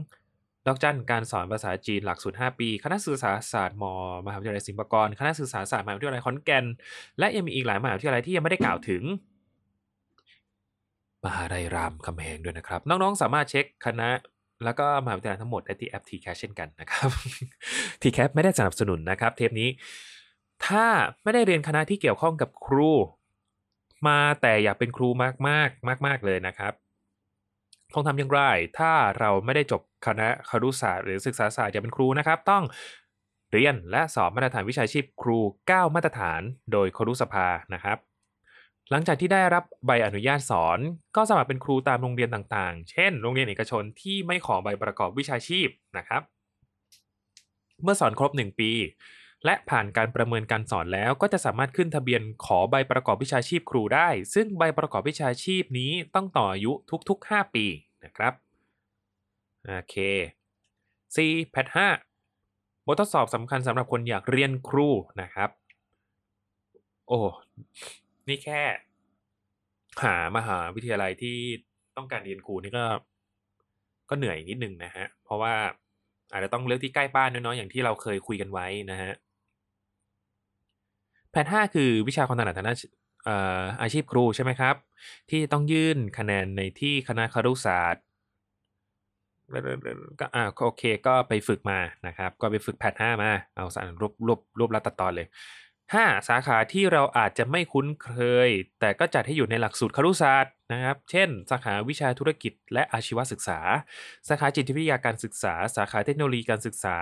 [0.66, 3.84] ดอกจันการสอนภาษาจีนหลักสูตร 5 ปี คณะศึกษารศาสตร์ม
[4.26, 6.64] มหาวิทยาลัยศิลปากร คณะศึกษารศาสตร์มหาวิทยาลัยขอนแก่น
[7.18, 9.02] และยังมีอีกหลายมหาวิทยาลัยที่ยังไม่ได้กล่าวถึง
[11.24, 14.08] มหาลัยรามคำแหงด้วยนะครับ น้องๆ สามารถเช็คคณะ
[14.64, 17.08] แล้วก็มหาวิทยาลัยทั้งหมดได้ที่แอป TCAS เช่นกันนะครับ
[18.02, 19.68] TCAS ไม่ได้สนับสนุนนะครับ เทปนี้
[20.66, 20.86] ถ้า
[21.22, 22.90] ไม่ได้เรียนคณะที่เกี่ยวข้องกับครู
[24.08, 26.72] มาแต่อยากเป็นครูมากมากมากมากเลยนะครับ
[27.94, 28.40] ต้องทำอย่างไร
[28.78, 32.64] ถ้าเราไม่ได้จบคณะครุศาสตร์หรือศึกษาศาสตร์จะเป็นครูนะครับ ต้อง
[33.52, 35.38] เรียนและสอบมาตรฐานวิชาชีพครู
[35.70, 36.40] 9 มาตรฐาน
[36.72, 37.98] โดยครุสภานะครับ
[38.90, 40.78] หลังจากที่ได้รับใบอนุญาตสอน
[41.16, 45.68] ก็สมัครเป็นครูตามโรงเรียนต่างๆ เช่น โรงเรียนเอกชนที่ไม่ขอใบประกอบวิชาชีพ
[45.98, 46.22] นะครับ
[47.82, 48.70] เมื่อสอนครบ 1 ปี
[49.46, 56.72] และผ่านการประเมินการสอนแล้วก็จะสามารถขึ้นทะเบียนขอใบประกอบวิชาชีพครูได้ ซึ่งใบประกอบวิชาชีพนี้ต้องต่ออายุ
[57.08, 57.66] ทุก ๆ 5 ปี
[58.04, 58.32] นะครับ
[59.66, 59.96] โอเค
[61.14, 61.16] C
[61.50, 61.66] แพท
[62.26, 64.88] 5บททดสอบสำคัญสำหรับคนอยากเรียนครู
[65.22, 65.50] นะครับ
[67.08, 67.20] โอ้
[68.28, 68.62] นี่แค่
[70.02, 71.36] หามหาวิทยาลัยที่
[71.96, 72.86] ต้องการเรียนครูนี่ก็
[74.08, 75.54] ก็เหนื่อยนิดนึงนะฮะ เพราะว่า
[76.32, 79.12] อาจจะต้องเลือกที่ใกล้บ้านน้อยๆอย่างที่เราเคยคุยกันไว้นะฮะ
[81.36, 82.78] พท5คือวิชาความถนัดทางด้าน
[83.82, 84.74] อาชีพครูใช่ไหมครับ
[85.30, 88.02] ที่ต้องยื่นคะแนนในที่คณะครุศาสตร์
[90.20, 95.26] ก็อ่าโอเคก็ไปฝึกมานะครับ ก็ไปฝึกแพทห้ามาเอาสารรวบรวบรวบรัดตัดตอนเลย
[95.94, 98.10] ห้าสาขาที่เราอาจจะไม่คุ้นเค
[98.48, 103.58] ย แต่ก็จัดให้อยู่ในหลักสูตรครุศาสตร์นะครับ เช่น สาขาวิชาธุรกิจและอาชีวศึกษา
[104.28, 106.98] สาขาจิตวิทยาการศึกษา สาขาเทคโนโลยีการศึกษา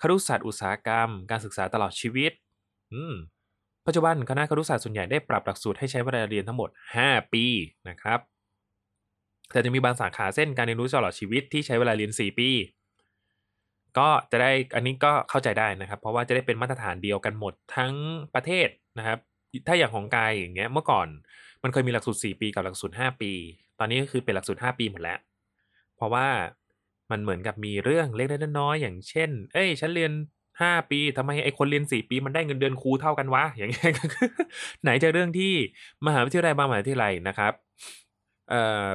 [0.00, 2.32] ครุศาสตร์อุตสาหกรรม การศึกษาตลอดชีวิต
[2.94, 3.14] อืม
[3.86, 6.70] ปัจจุบันคณะครุศาสตร์ส่วนใหญ่ได้ปรับหลักสูตรให้ใช้เวลาเรียนทั้งหมด
[7.02, 7.44] 5 ปี
[7.88, 8.20] นะครับ
[9.52, 12.50] แต่จะมีบางสาขาเส้นการเรียนรู้ตลอดชีวิตที่ใช้เวลาเรียน 4 ปี
[13.98, 17.94] ก็จะได้อันนี้ก็เข้าใจได้นะครับ เพราะว่าจะได้เป็นมาตรฐานเดียวกันหมดทั้ง
[18.34, 18.68] ประเทศ
[18.98, 19.18] นะครับ
[19.66, 21.08] ถ้าอย่างของกายอย่างเงี้ยเมื่อก่อน
[21.62, 23.32] มันเคยมีหลักสูตร 4 ปีกับหลักสูตร 5 ปี
[23.78, 25.18] ตอนนี้ก็คือเป็นหลักสูตร 5 ปีหมดแล้ว
[25.96, 26.28] เพราะว่า
[27.10, 30.12] มันเหมือนกับมีเรื่องเล็กๆน้อยๆอย่างเช่น เอ้ย ฉันเรียน
[30.62, 33.92] ห้าปีทำไมไอคนเรียนสี่ปีมันได้เงินเดือนครูเท่ากันวะอย่างเงี้ย
[34.82, 35.52] ไหนจะเรื่องที่
[36.06, 37.52] มหาวิทยาลัยบางมหาวิทยาลัยนะครับ
[38.50, 38.86] เอ่อ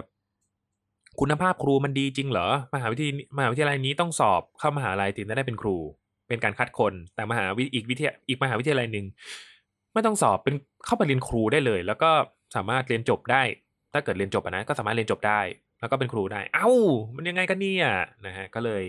[1.19, 5.77] คุณภาพครูมันดีจริงเหรอมหาวิทยามหาวิทยาลัยนี้ต้องสอบเข้ามหาลัยถึงจะได้เป็นครู
[6.27, 9.05] เป็นการคัดคน แต่มหาวิอีกวิทยาอีกมหาวิทยาลัยหนึ่ง
[9.93, 12.11] ไม่ต้องสอบเป็นเข้าไปเรียนครูได้เลย แล้วก็
[12.55, 13.41] สามารถเรียนจบได้
[13.93, 15.41] ถ้าเกิดเรียนจบนะก็สามารถเรียนจบได้
[15.79, 16.69] แล้วก็เป็นครูได้ เอ้า
[17.15, 17.87] มันยังไงกันเนี่ย
[18.25, 18.83] นะฮะก็เลย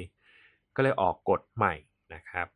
[0.76, 1.74] ก็เลยออกกฎใหม่
[2.14, 2.46] นะครับ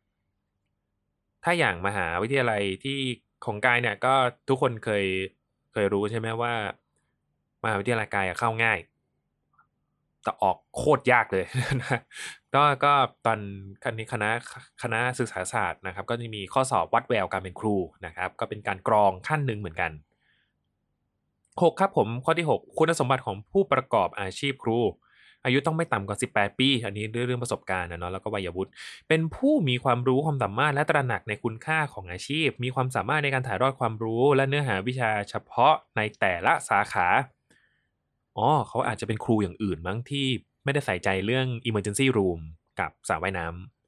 [1.49, 2.99] ถ้าอย่างมหาวิทยาลัยที่
[3.45, 4.13] ของกายเนี่ยก็
[4.49, 5.05] ทุกคนเคย
[5.73, 6.53] เคยรู้ใช่ไหมว่า
[7.63, 8.79] มหาวิทยาลัยกายเข้าง่าย
[10.23, 11.45] แต่ออกโคตรยากเลย
[11.81, 11.99] นะ
[12.55, 12.93] ก็ก็
[13.25, 13.39] ตอน
[13.83, 14.29] คณะคณะ
[14.81, 19.91] คณะศึกษาศาสตร์นะครับ ก็จะมีข้อสอบวัดแววการเป็นครูนะครับ ก็เป็นการกรองขั้นหนึ่งเหมือนกัน
[21.61, 24.79] 6 ครับผมข้อที่ 6 คุณสมบัติของผู้ประกอบอาชีพครู
[25.47, 28.71] อายุต้องไม่ต่ำกว่า 18 ปี อันนี้เรื่องประสบการณ์นะเนาะแล้วก็วัยวุฒิ
[29.07, 37.07] เป็นผู้มีความรู้ความสามารถและตระหนักในคุณค่าของอาชีพ มีความสามารถในการถ่ายทอดความรู้ และเนื้อหาวิชาเฉพาะในแต่ละสาขา
[38.37, 40.25] อ๋อเขาอาจจะเป็นครูอย่างอื่นมั้งที่
[40.63, 42.39] ไม่ได้ใส่ใจเรื่อง emergency room
[42.79, 43.47] กับสระว่ายน้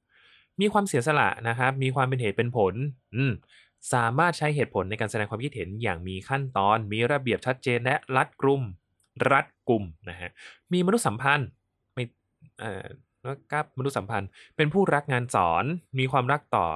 [0.09, 2.73] ำมีความเสียสละนะครับมีความเป็นเหตุเป็นผล
[3.15, 3.33] อืม
[3.93, 8.61] สามารถใช้เหตุผลในการแสดงความคิดเห็นอย่างมีขั้นตอน มีระเบียบชัดเจนและรัดกลุ่ม
[9.31, 10.29] รัดกลุ่มนะฮะ
[10.73, 11.49] มีมนุษยสัมพันธ์
[11.93, 12.03] ไม่
[12.59, 12.87] เอ่อ
[13.51, 15.65] กับมนุษยสัมพันธ์ เป็นผู้รักงานสอน
[15.99, 16.67] มีความรักต่อ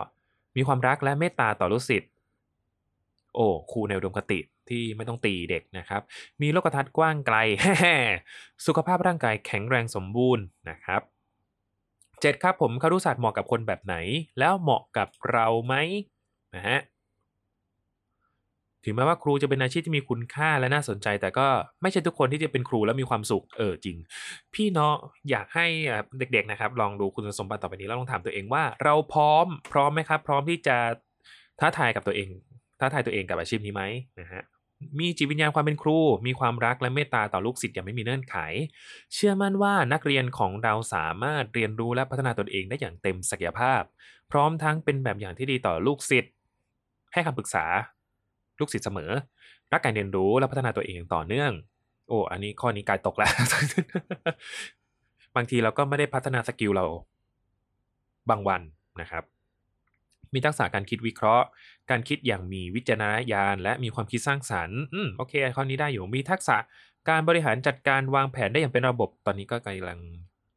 [0.58, 2.12] มีความรักและเมตตาต่อลูกศิษย์
[3.36, 6.01] โอ้ครูในอุดมคติที่ไม่ต้องตีเด็กนะครับ
[6.41, 7.38] มีโลกทัศน์กว้างไกล
[8.65, 11.01] สุขภาพร่างกายแข็งแรงสมบูรณ์นะครับ
[12.21, 13.95] เจ็ดครับผมคารุศาสตร์เหมาะกับคนแบบไหน
[14.39, 15.75] แล้วเหมาะกับเราไหม
[16.56, 16.79] นะฮะ
[18.85, 21.47] ถึงแม้ว่าครูจะเป็นอาชีพที่มีคุณค่าและน่าสนใจ แต่ก็
[21.81, 23.97] ไม่ใช่ทุกคนที่จะเป็นครูแล้วมีความสุขเออจริง
[24.53, 24.95] พี่เนาะ
[25.29, 25.65] อยากให้
[26.17, 30.77] เด็กๆนะครับ ลองดูคุณสมบัติต่อไปนี้แล้วลองถามตัวเองว่า เราพร้อมพร้อมไหมครับ พร้อมที่จะ
[31.59, 32.29] ท้าทายกับตัวเอง
[32.79, 33.83] ท้าทายตัวเองกับอาชีพนี้ไหม
[34.21, 34.43] นะฮะ
[34.99, 38.37] มีจิตวิญญาณความเป็นครู มีความรักและเมตตาต่อลูกศิษย์อย่างไม่มีเงื่อนไข
[39.13, 43.81] เชื่อมั่นว่านักเรียนของเราสามารถเรียนรู้และพัฒนาตนเองได้อย่างเต็มศักยภาพ
[44.31, 46.33] พร้อมทั้งเป็นแบบอย่างที่ดีต่อลูกศิษย์
[47.13, 47.65] ให้คำปรึกษา
[48.59, 49.11] ลูกศิษย์เสมอ
[49.73, 51.51] รักการเรียนรู้และพัฒนาตัวเองต่อเนื่อง
[52.07, 53.33] โอ้ อันนี้ข้อนี้กายตกแล้ว
[55.35, 56.85] บางทีเราก็ไม่ได้พัฒนาสกิลเรา
[58.29, 58.61] บางวัน
[59.01, 59.23] นะครับ
[60.33, 61.45] มีทักษะการคิดวิเคราะห์
[61.89, 66.57] การคิดอย่างมีวิจารณญาณ และมีความคิดสร้างสรรค์ อืม โอเค ข้อนี้ได้อยู่ มีทักษะ
[67.09, 69.99] การบริหารจัดการวางแผนได้อย่างเป็นระบบ ตอนนี้ก็กำลัง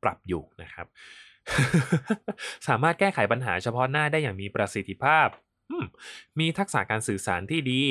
[0.02, 0.86] ปรับอยู่นะครับ
[2.68, 5.28] สามารถแก้ไขปัญหาเฉพาะหน้าได้อย่างมีประสิทธิภาพ
[6.38, 7.82] มีทักษะการสื่อสารที่ดี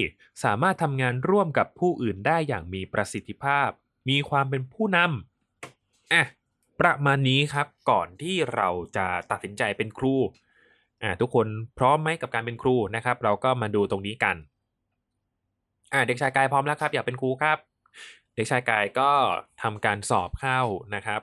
[0.44, 3.70] สามารถทำงานร่วมกับผู้อื่นได้อย่างมีประสิทธิภาพ
[4.10, 6.24] มีความเป็นผู้นำอะ
[6.80, 10.16] ประมาณนี้ครับก่อนที่เราจะตัดสินใจเป็นครู
[11.04, 14.36] อ่าทุกคนพร้อมไหมกับการเป็นครูนะครับ เราก็มาดูตรงนี้กัน
[15.94, 17.58] อ่าเด็กชายกายพร้อมแล้วครับ อยากเป็นครูครับ
[18.36, 19.12] เด็กชายกายก็
[19.62, 20.62] ทำการสอบเข้า
[20.96, 21.22] นะครับ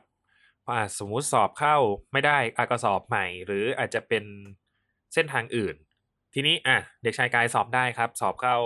[0.99, 1.77] สมมุติสอบเข้า
[2.13, 4.25] ไม่ได้อาก็สอบใหม่ หรืออาจจะเป็น
[5.15, 5.75] เส้นทางอื่น
[6.35, 8.57] ทีนี้อะเด็กชายกายสอบได้ครับ สอบเข้า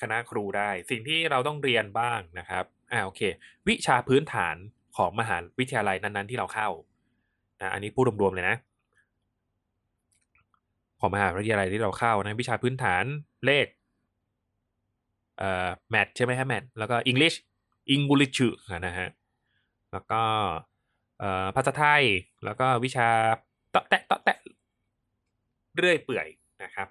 [0.00, 3.20] คณะครูได้ สิ่งที่เราต้องเรียนบ้างนะครับอ่าโอเค
[3.68, 4.56] วิชาพื้นฐาน
[4.96, 6.68] ของมหาวิทยาลัยนั้น ๆ ที่เราเข้า
[7.60, 8.56] นะอันนี้พูดรวมๆเลยนะ
[11.00, 13.04] ของมหาวิทยาลัยที่เราเข้านะวิชาพื้นฐาน
[13.46, 13.66] เลข
[15.38, 17.34] เอ่อแมทใช่ไหมฮะแมทแล้วก็อังกฤษ
[17.90, 18.40] อังกฤษ
[18.86, 19.08] นะฮะ
[19.92, 20.22] แล้วก็
[21.18, 22.02] เอ่อภาษาไทย
[22.44, 23.08] แล้วก็วิชา
[23.74, 24.38] ตะแตะตะแตะ
[25.76, 26.26] เรื่อยเปื่อย
[26.62, 26.88] นะครับ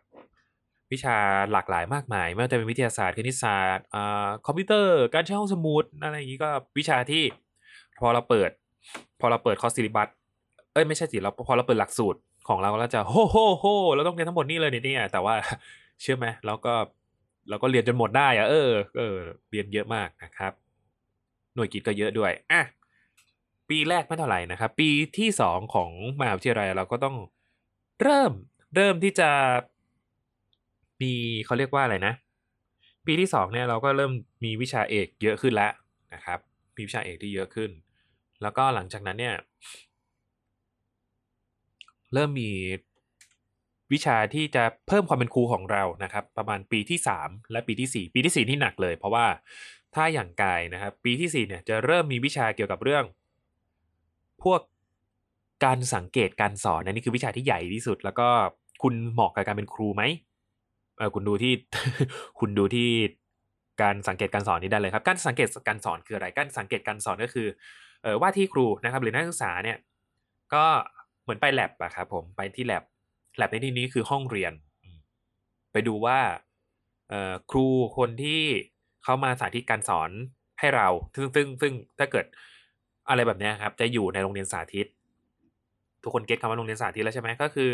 [0.92, 1.18] วิชา
[1.52, 3.86] หลากหลายมากมาย ไม่ว่าจะเป็นวิทยาศาสตร์คณิตศาสตร์
[4.46, 7.24] คอมพิวเตอร์ การใช้ห้องสมุดอะไรอย่างนี้ก็วิชาที่
[8.00, 8.50] พอเราเปิด
[9.20, 10.08] พอเราเปิด course syllabus
[10.74, 15.36] เอ้ยไม่ใช่สิเราพอเราเปิดหลักสูตรของเราแล้วจะโหโหโหเราต้องเรียนทั้งหมดนี่เลยเนี่ย แต่ว่า
[16.02, 16.74] เชื่อไหมเราก็
[17.50, 19.18] เราก็เรียนจนหมดได้อะเออเออ
[19.52, 20.54] เรียนเยอะมากนะครับ
[21.56, 22.62] หน่วยกิตก็เยอะด้วยอะ
[23.70, 27.16] ปีแรกไม่เท่าไหร่นะครับ ปีที่สองของมหาวิทยาลัยเราก็ต้อง
[28.02, 28.32] เริ่ม
[28.76, 29.30] เริ่มที่จะ
[31.02, 31.14] มี
[31.46, 32.14] เขาเรียกว่าอะไรนะ
[33.06, 34.12] ปีที่สองเนี่ยเราก็เริ่ม
[34.44, 35.72] มีวิชาเอกเยอะขึ้นแล้ว
[36.14, 36.40] นะครับ
[36.76, 37.72] มีวิชาเอกที่เยอะขึ้น
[38.42, 39.36] แล้วก็หลังจากนั้นเนี่ย
[42.14, 42.52] เริ่มมี
[43.94, 49.26] วิชาที่จะเพิ่มความเป็นครูของเรานะครับ ประมาณปีที่สามและปีที่สี่ปีที่สี่ที่หนักเลย เพราะว่า
[49.96, 53.06] ถ้าอย่างกายนะครับ ปีที่สี่เนี่ยจะเริ่มมีวิชาเกี่ยวกับเรื่อง
[54.44, 54.62] พวก
[55.66, 58.30] การสังเกตการสอนนนี่คือวิชาที่ใหญ่ที่สุด แล้วก็
[58.84, 60.04] คุณเหมาะกับการเป็นครูไหม
[60.98, 61.54] เออคุณดูที่
[62.40, 62.90] คุณดูที่
[63.82, 67.48] การสังเกตการสอนนี้ได้เลยครับ การสังเกตการสอนคืออะไร การสังเกตการสอนก็คือ
[68.04, 69.78] เออว่าที่ครูนะครับ หรือนักศึกษาเนี่ย
[70.54, 70.66] ก็
[71.24, 72.84] เหมือนไปแลบอะครับผมไปที่แลบ
[73.38, 74.54] แลบในที่นี้คือห้องเรียน
[75.72, 76.20] ไปดูว่า
[77.10, 77.66] เออครู
[77.98, 78.42] คนที่
[79.04, 80.10] เขามาสาธิตการสอน
[80.60, 82.26] ให้เรา ซึ่งซึ่งซึ่งถ้าเกิด
[83.10, 84.88] อะไรแบบนี้ครับ จะอยู่ในโรงเรียนสาธิต
[86.04, 87.72] ทุกคนเก็ตคำว่าโรงเรียนสาธิตแล้วใช่ไหมก็คือ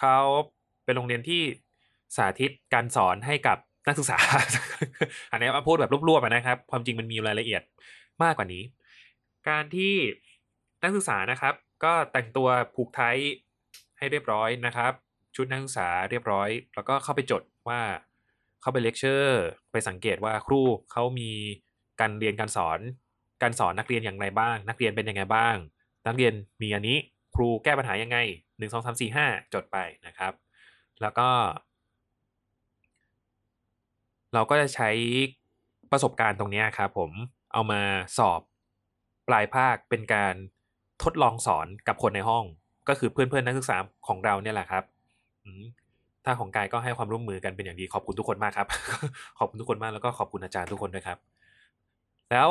[0.00, 0.18] เขา
[0.84, 1.42] เป็นโรงเรียนที่
[2.16, 4.18] สาธิตการสอนให้กับนักศึกษา
[5.32, 7.62] อันนี้มาพูดแบบรวบๆนะครับ ความจริงมันมีรายละเอียด
[8.22, 8.62] มากกว่านี้
[9.48, 9.94] การที่
[10.82, 11.54] นักศึกษานะครับ
[11.84, 13.16] ก็แต่งตัวผูกไทย
[13.98, 14.92] ให้เรียบร้อยนะครับ
[15.36, 17.80] ชุดนักศึกษาเรียบร้อย แล้วก็เข้าไปจดว่า
[18.60, 20.60] เข้าไปเลคเชอร์ไปสังเกตว่าครู
[20.92, 21.30] เขามี
[22.00, 22.80] การเรียนการสอน
[23.42, 25.56] การสอนนักเรียนอย่างไรบ้าง นักเรียนเป็นยังไงบ้าง
[26.06, 26.32] นักเรียน
[26.62, 26.98] มีอันนี้
[27.36, 28.18] ครูแก้ปัญหายังไง
[28.58, 30.32] หนึ่งสองสามสี่ห้าจดไปนะครับ
[31.02, 31.28] แล้วก็
[34.34, 34.90] เราก็จะใช้
[35.92, 37.10] ประสบการณ์ตรงนี้ครับผม
[37.52, 37.80] เอามา
[38.18, 38.40] สอบ
[39.28, 40.34] ปลายภาคเป็นการ
[41.02, 42.44] ทดลองสอนกับคนในห้อง
[42.88, 43.76] ก็คือเพื่อนเพื่อนนักศึกษา
[44.08, 44.84] ของเราเนี่ยแหละครับ
[46.24, 48.68] ถ้าของกายก็ให้ความร่วมมือกันเป็นอย่างดีขอบคุณทุกคนมากครับ
[49.38, 51.18] ขอบคุณทุกคนมากแล้วก็ขอบคุณอาจารย์ทุกคนด้วยครับ
[52.30, 52.48] แล้ว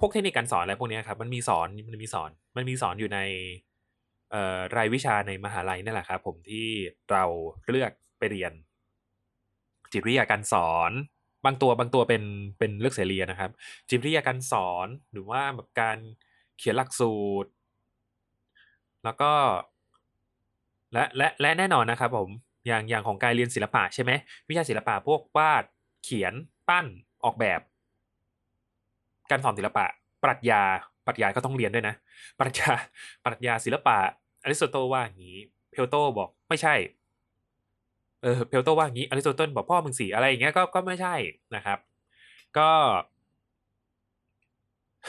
[0.00, 3.18] พวกเทคนิคการสอนอะไรพวกนี้ครับมันมีสอนมันมีสอนมันมีสอนอยู่ใน
[4.76, 6.68] รายวิชาในมหาลัยนี่แหละครับผมที่
[7.10, 7.24] เรา
[7.68, 8.52] เลือกไปเรียน
[9.92, 10.92] จิตวิทยาการสอน
[11.44, 12.22] บางตัวบางตัวเป็น
[12.58, 13.50] เป็นเลือกเสรีนะครับ
[13.88, 15.98] จิตวิทยาการสอนหรือว่าแบบการ
[16.58, 17.50] เขียนหลักสูตร
[19.04, 19.32] แล้วก็
[20.92, 22.28] และและและแน่นอนนะครับผม
[22.66, 24.12] อย่างอย่างของการเรียนศิลปะใช่ไหม
[24.48, 25.64] วิชาศิลปะพวกวาด
[26.04, 26.32] เขียน
[26.68, 26.86] ปั้น
[27.24, 27.60] ออกแบบ
[29.30, 29.84] การสอนศิลปะ
[30.22, 30.62] ปรัชญา
[31.06, 31.94] ปรัชญาก็ต้องเรียนด้วยนะ
[32.38, 32.72] ปรัชญา
[33.24, 33.96] ปรัชญาศิลปะ
[34.42, 35.38] อริสโตเติลว่าอย่างนี้
[35.70, 36.74] เพลโตบอกไม่ใช่
[38.22, 41.14] เออเพลโตว่าอย่างนี้อริสโตเติลบอกพ่อมึงสิอะไรอย่างเงี้ยก็ก็ไม่ใช่
[41.56, 41.78] นะครับ
[42.58, 42.70] ก็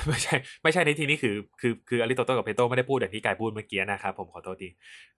[0.07, 4.69] ไม่ใช่ไม่ใช่ในที่นี้คือคือคืออริสโตเติลกับเพลโตไม่ได้พูดอย่างที่กายพูดเมื่อกี้นะครับผมขอโทษที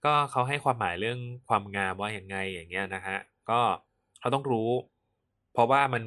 [0.06, 3.18] ก็เขาให้ความหมายเรื่องความงามว่าอย่างไงอย่างเงี้ยนะฮะ
[3.50, 3.60] ก็
[4.22, 4.70] เราต้องรู้
[5.54, 6.04] เพราะว่ามัน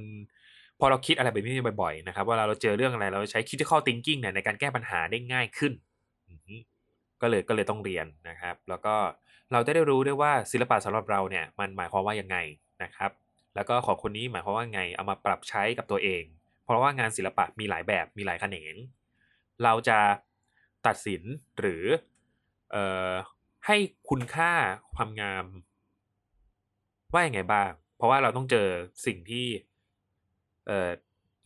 [0.84, 5.72] พอเราคิดอะไรแบบนี้บ่อยๆนะครับเวลาเราเจอเรื่องอะไรเราใช้ critical thinking เนี่ยในการแก้ปัญหาได้ง่ายขึ้น
[7.20, 8.94] ก็เลยก็เลยต้องเรียนนะครับ แล้วก็
[9.52, 12.36] เราจะได้รู้ด้วยว่าศิลปะสำหรับเราเนี่ยมันหมายความว่ายังไง
[12.82, 13.10] นะครับ
[13.54, 16.22] แล้วก็ของคนนี้หมายความว่าไงเอามาปรับใช้กับตัวเอง
[16.64, 18.74] เพราะว่างานศิลปะมีหลายแบบมีหลายแขนง
[19.64, 19.98] เราจะ
[20.86, 21.22] ตัดสิน
[21.58, 21.84] หรือ
[22.70, 23.12] เอ่อ
[23.66, 23.76] ให้
[24.10, 24.52] คุณค่า
[24.94, 25.46] ความงาม
[27.12, 28.68] ว่าอย่างไงบ้าง เพราะว่าเราต้องเจอ
[29.06, 29.46] สิ่งที่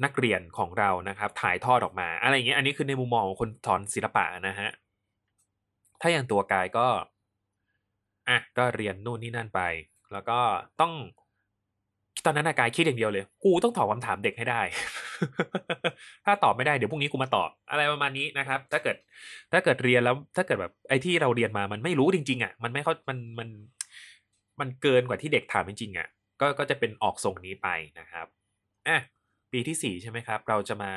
[0.04, 4.70] นักเรียนของเรานะครับ ถ่ายทอดออกมา อะไรอย่างเงี้ยอันนี้คือในมุมมองของคนสอนศิลปะนะฮะ
[6.00, 6.86] ถ้าอย่างตัวกายก็
[8.28, 9.60] อะก็เรียนนู่นนี่นั่นไป
[10.12, 10.38] แล้วก็
[10.80, 10.92] ต้อง
[12.24, 14.60] ตอนนั้นกายคิดอย่างเดียวเลย กูต้องตอบคำถามเด็กให้ได้
[16.24, 18.96] ถ้าตอบไม่ได้เดี๋ยวพรุ่งนี้กูมาตอบ อะไรประมาณนี้นะครับ ถ้าเกิด
[19.52, 23.48] ถ้าเกิดเรียนแล้ว ถ้าเกิดแบบไอ้ที่เราเรียนมามันไม่รู้จริง ๆอะมันไม่เขามันมัน
[24.60, 26.08] มันเกินกว่าที่เด็กถามจริงๆอะ
[26.40, 27.68] ก็ก็จะเป็นออกทรงนี้ไป
[28.00, 28.26] นะครับ
[28.88, 28.98] อะ
[29.52, 30.92] ปีที่สี่ใช่ไหมครับ เราจะมา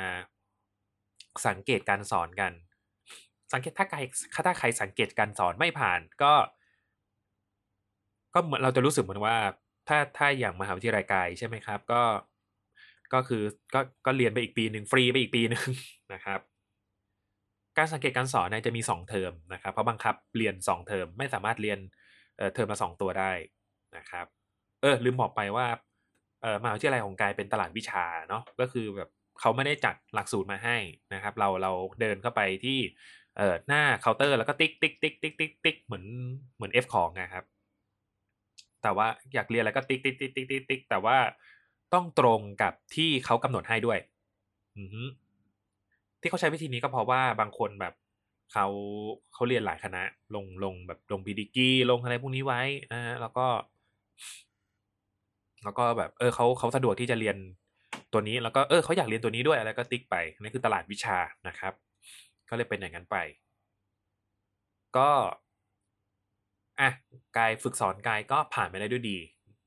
[1.46, 2.52] สังเกตการสอนกัน
[3.52, 3.98] สังเกตถ้าใคร
[4.46, 6.32] ถ้าใครสังเกตการสอนไม่ผ่านก็
[8.34, 9.36] ก็เหมือนเราจะรู้สึกเหมือนว่า
[9.88, 12.02] ถ้าถ้าอย่างมหาวิทยาลัยกายใช่ไหมครับ ก็
[13.12, 13.42] ก็คือ
[13.74, 15.68] ก็ก็เรียนไปอีกปีหนึ่งฟรีไปอีกปีหนึ่ง
[16.12, 16.40] นะครับ
[17.78, 21.78] การสังเกตการสอนเนี่ยจะมีสองเทอมนะครับเพราะบังคับเรียนสองเทอมไม่สามารถเรียน
[22.54, 23.32] เทอมละสองตัวได้
[23.96, 24.26] นะครับ
[24.82, 25.66] เออลืมบอกไปว่า
[26.42, 29.08] เออมหาวิทยาลัยของกายเป็นตลาดวิชาเนาะก็คือแบบ
[29.40, 30.76] เขาไม่ได้จัดหลักสูตรมาให้
[31.14, 32.78] นะครับ เราเราเดินเข้าไปที่
[33.38, 36.04] เออหน้าเคาน์เตอร์แล้วก็ติ๊กติ๊กติ๊กติ๊กติ๊กติ๊กเหมือน
[36.56, 37.44] เหมือน F ของนะครับ
[38.82, 41.16] แต่ว่าอยากเรียนอะไรก็ติ๊กติ๊กติ๊กติ๊กติ๊กติ๊กแต่ว่า
[41.94, 43.98] ต้องตรงกับที่เขากำหนดให้ด้วย
[44.76, 44.82] อื
[46.20, 47.94] ที่เขาใช้วิธีนี้ก็เพราะว่าบางคนแบบ
[48.52, 48.66] เขา
[49.32, 50.02] เขาเรียนหลายคณะ
[50.34, 53.46] ลงลงแบบลง pre-degree ลงอะไรพวกนี้ไว้นะแล้วก็
[55.64, 57.36] แล้วก็แบบเออเขาเขาสะดวกที่จะเรียน
[58.12, 61.18] ตัวนี้แล้วก็เออเขาอยากเรียนตัวนี้ด้วยอะไรก็ติ๊กไปนี่คือตลาดวิชา
[61.48, 61.72] นะครับ
[62.48, 63.16] ก็เลยเป็นอย่างนั้นไป
[64.94, 65.10] ก็
[66.80, 66.90] อะ
[67.36, 69.18] กายฝึกสอนกายก็ผ่านไปได้ด้วยดี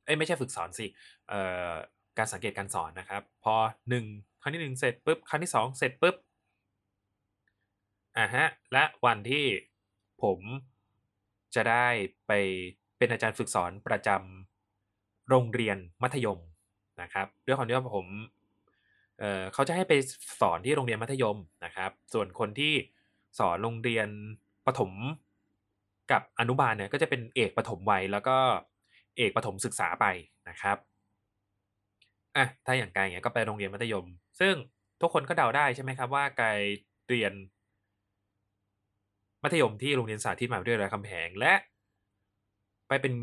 [0.06, 0.86] เอ้ยไม่ใช่ฝึกสอนสิ
[1.29, 1.72] เอ่อ
[2.18, 3.55] การสังเกตการสอนนะครับ พอ
[3.89, 4.05] หนึ่ง
[4.41, 6.15] ครั้งที่หนึ่งเสร็จปุ๊บครั้งที่สองเสร็จปุ๊บ
[8.18, 9.45] อะฮะและวันที่
[10.22, 10.39] ผม
[11.55, 11.88] จะได้
[12.28, 12.32] ไป
[12.97, 14.43] เป็นอาจารย์ฝึกสอนประจำ
[15.30, 16.39] โรงเรียนมัธยม
[17.01, 18.07] นะครับด้วยความที่ว่าผม
[19.19, 19.93] เเขาจะให้ไป
[20.41, 22.74] สอนที่โรงเรียนมัธยมนะครับ ส่วนคนที่
[23.39, 24.07] สอนโรงเรียน
[24.65, 24.91] ประถม
[26.11, 28.38] กับอนุบาลเนี่ยก็จะเป็นเอกปฐมวัยแล้วก็
[29.17, 30.05] เอกปฐมศึกษาไป
[30.49, 30.78] นะครับ
[32.36, 34.05] อะถ้าอย่างไกายเนี่ยก็ไปโรงเรียนมัธยม
[34.39, 34.53] ซึ่ง
[35.01, 36.59] ทุกคนก็เดาได้ใช่ไหมครับว่าไกาย
[37.09, 37.34] เรียน
[39.43, 41.53] มัธยมที่โรงเรียนสาธิตมหาวิทยาลัยคำแหงและ
[42.88, 43.13] ไปเป็น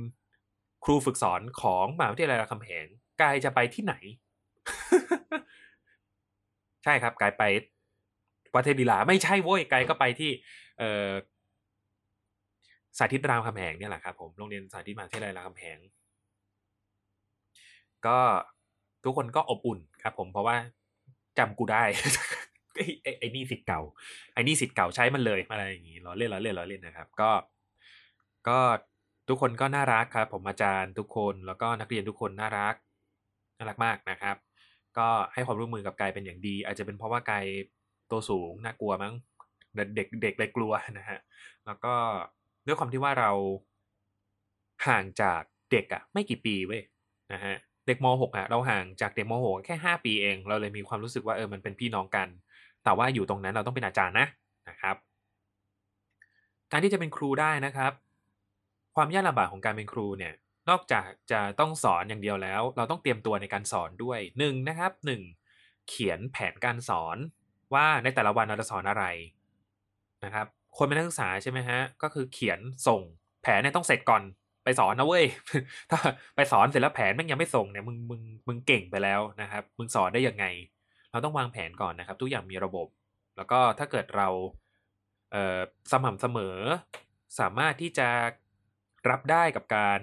[0.84, 2.86] ครูฝึกสอนของมหาวิทยาลัยรามคำแหง
[3.20, 3.94] กายจะไปที่ไหน
[6.84, 7.42] ใช่ครับกายไป
[8.54, 10.30] วัดเทพลีลาไม่ใช่โว้ยกายก็ไปที่
[10.78, 11.10] เอ่อ
[12.98, 15.78] สาธิตรามคำแหงเนี่ยแหละครับผมโรงเรียนสาธิตมหาวิทยาลัยรามคำแหง
[18.06, 18.18] ก็
[19.04, 20.56] ทุกคนก็อบอุ่นครับ ผมเพราะว่า
[21.38, 21.84] จำกูได้
[22.74, 23.80] ไอ้ไอ้ไอนี่สิทธิ์เก่า
[24.32, 27.30] ไอ้นี่สิทธิ์เก่าใช้มันเลยอะไรอย่างงี้ล้อเล่นล้อเล่นล้อเล่นนะครับ ก็
[28.48, 28.58] ก็
[29.28, 32.74] ทุกคนก็น่ารักครับ ผมอาจารย์ทุกคนแล้วก็นักเรียนทุกคนน่ารัก
[33.56, 34.36] น่ารักมากนะครับ
[34.98, 37.46] ก็ให้ความร่วมมือกับกายเป็นอย่างดี อาจจะเป็นเพราะว่ากาย
[38.10, 39.14] ตัวสูงน่ากลัวมั้ง
[39.76, 41.18] เด็กเด็กเด็กลยกลัวนะฮะ
[41.66, 41.94] แล้วก็
[42.66, 43.30] ด้วยความที่ว่าเรา
[44.86, 46.82] ห่างจากเด็กอะไม่กี่ปีเว้ย
[47.32, 47.54] นะฮะ
[47.86, 52.28] เด็กม .6 อะเราห่างจากเด็กม .6 แค่ 5 ปีเอง เราเลยมีความรู้สึกว่าเออมันเป็นพี่น้องกัน
[52.84, 54.26] แต่ว่าอยู่ตรงนั้นเราต้องเป็นอาจารย์นะ
[54.68, 54.96] นะครับ
[56.70, 57.92] การที่จะเป็นครูได้นะครับ
[58.96, 60.34] ความยากลำบากของการเป็นครูเนี่ย
[60.70, 65.22] นอกจากจะต้องสอนอย่างเดียวแล้ว เราต้องเตรียมตัวในการสอนด้วยหนึ่งนะครับหนึ่ง
[65.88, 67.16] เขียนแผนการสอน
[67.74, 69.04] ว่าในแต่ละวันเราจะสอนอะไร
[70.24, 73.00] นะครับ คนเป็นนักศึกษาใช่ไหมฮะก็คือเขียนส่ง
[73.42, 74.22] แผนเนี่ยต้องเสร็จก่อน
[74.64, 75.24] ไปสอนนะเว้ย
[75.90, 75.98] ถ้า
[76.36, 80.44] ไปสอนเสร็จแล้วแผนแม่งยังไม่ส่งเนี่ยมึงมึงมึงเก่งไปแล้วนะครับ มึงสอนได้ยังไง
[81.10, 82.86] เราต้องวางแผนก่อนนะครับ ทุกอย่างมีระบบ
[83.36, 84.28] แล้วก็ถ้าเกิดเรา
[85.32, 86.56] เสม่ำเสมอ
[87.40, 88.08] สามารถที่จะ
[89.10, 90.00] รับได้กับการ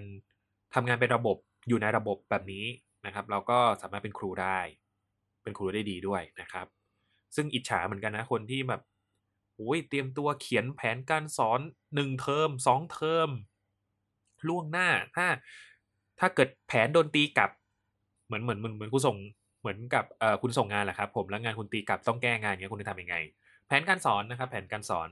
[0.73, 1.37] ทำงานเป็นระบบ
[1.67, 2.65] อยู่ในระบบแบบนี้
[3.05, 4.59] นะครับ เราก็สามารถเป็นครูได้
[5.43, 6.67] เป็นครูได้ดีด้วยนะครับ
[7.35, 8.81] ซึ่งอิจฉาเหมือนกันนะคนที่แบบ
[9.55, 11.59] โอ้ยเตรียมตัวเขียนแผนการสอน
[11.95, 13.29] หนึ่งเทอมสองเทอม
[14.47, 15.27] ล่วงหน้าถ้า
[16.19, 17.51] ถ้าเกิดแผนโดนตีกลับ
[18.25, 19.17] เหมือนเหมือนเหมือนเหมือนคุณส่ง
[19.59, 23.15] เหมือนกับเอ่อคุณส่งงานแหละครับ ผมแล้วงานคุณตีกลับต้องแก้งานเงี้ยคุณจะทำยังไง
[23.67, 25.09] แผนการสอนนะครับ แผนการสอน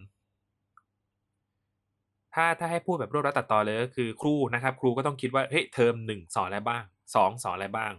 [2.36, 6.84] ถ้าถ้าให้พูดแบบรวบรัดตัดต่อเลยก็คือครูนะครับ ครูก็ต้องคิดว่าเฮ้ยเทอมหนึ่งสอนอะไรบ้าง
[7.16, 7.94] สองสอนอะไรบ้าง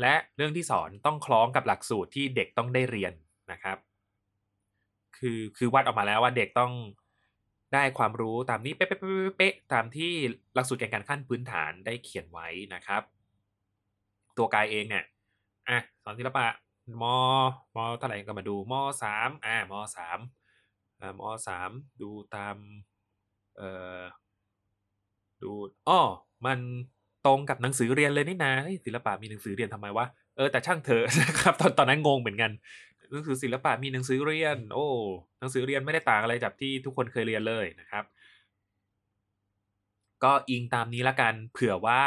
[0.00, 3.12] และเรื่องที่สอนต้องคล้องกับหลักสูตรที่เด็กต้องได้เรียน
[3.52, 3.78] นะครับ
[5.16, 6.72] คือคือวัดออกมาแล้วว่าเด็กต้อง
[7.74, 10.12] ได้ความรู้ตามนี้เป๊ะเป๊ะเป๊ะเป๊ะตามที่
[10.54, 13.02] หลักสูตรแกนการขั้นพื้นฐานได้เขียนไว้นะครับ
[14.36, 15.04] ตัวกายเองเนี่ย
[15.68, 16.46] อะสอนศิลปะ
[17.02, 17.04] ม
[17.76, 18.72] มเท่าไหร่ก็มาดูม
[19.02, 20.18] สามอ่ามสาม
[21.00, 21.70] อ่ามสาม
[22.02, 22.56] ดูตาม
[23.58, 23.62] เอ
[24.00, 24.02] อ
[25.42, 25.50] ดู
[25.88, 26.00] อ้อ
[26.46, 26.58] มัน
[27.26, 32.50] ตรงกับหนังสือเรียนเลยนี่นะเฮ้ยศิลปะมีหนังสือเรียนทำไมวะเออแต่ช่างเถอะนะครับตอนตอนนั้นงงเหมือนกัน
[33.12, 34.86] หนังสือศิลปะมีหนังสือเรียน โอ้
[35.40, 38.04] หนังสือเรียนไม่ได้ต่างอะไรจากที่ทุกคนเคยเรียนเลยนะครับ
[40.24, 42.02] ก็อิงตามนี้ละกันเผื่อว่า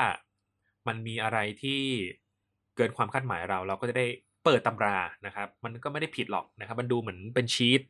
[0.88, 1.82] มันมีอะไรที่
[2.76, 4.06] เกินความคาดหมายเรา เราก็จะได้
[4.46, 7.82] เปิดตำรานะครับ มันก็ไม่ได้ผิดหรอกนะครับ มันดูเหมือนเป็นชีต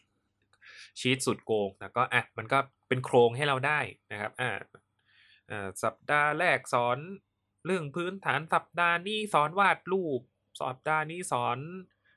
[0.99, 3.79] ชีตสุดโกงแล้วก็อะมันก็ เป็นโครงให้เราได้
[4.11, 6.97] นะครับอ่าสัปดาห์แรกสอน
[7.65, 10.21] เรื่องพื้นฐานสัปดาห์นี้สอนวาดรูป
[10.59, 11.57] สัปดาห์นี้สอน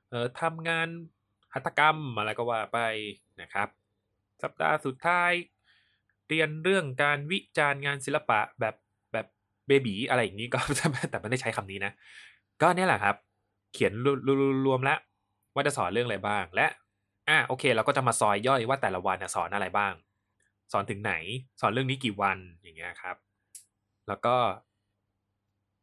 [0.08, 0.88] เอ่อทำงาน
[1.54, 2.78] หัตถกรรมอะไรก็ว่าไป
[3.40, 3.68] นะครับ
[4.42, 5.32] สัปดาห์สุดท้าย
[6.28, 8.74] เรียนเรื่องการวิจารณ์งานศิลปะแบบ
[9.12, 9.26] แบบ
[9.66, 10.58] เบบีอะไรอย่างนี้ก็
[11.10, 11.92] แต่ไม่ได้ใช้คำนี้นะ
[12.62, 13.16] ก็เนี่ยแหละครับ
[13.72, 13.92] เขียน
[14.66, 14.98] รวมแล้ว
[15.54, 16.66] ว่าจะสอนเรื่องอะไรบ้าง และ
[17.28, 19.92] อะโอเค เราก็จะมาซอยย่อยว่าแต่ละวันสอนอะไรบ้าง
[20.72, 21.14] สอนถึงไหน
[21.60, 23.16] สอนเรื่องนี้กี่วันอย่างเงี้ยครับ
[24.08, 24.36] แล้วก็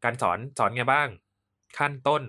[0.03, 1.07] การสอนสอนไงบ้าง
[1.77, 2.23] ขั้นต้น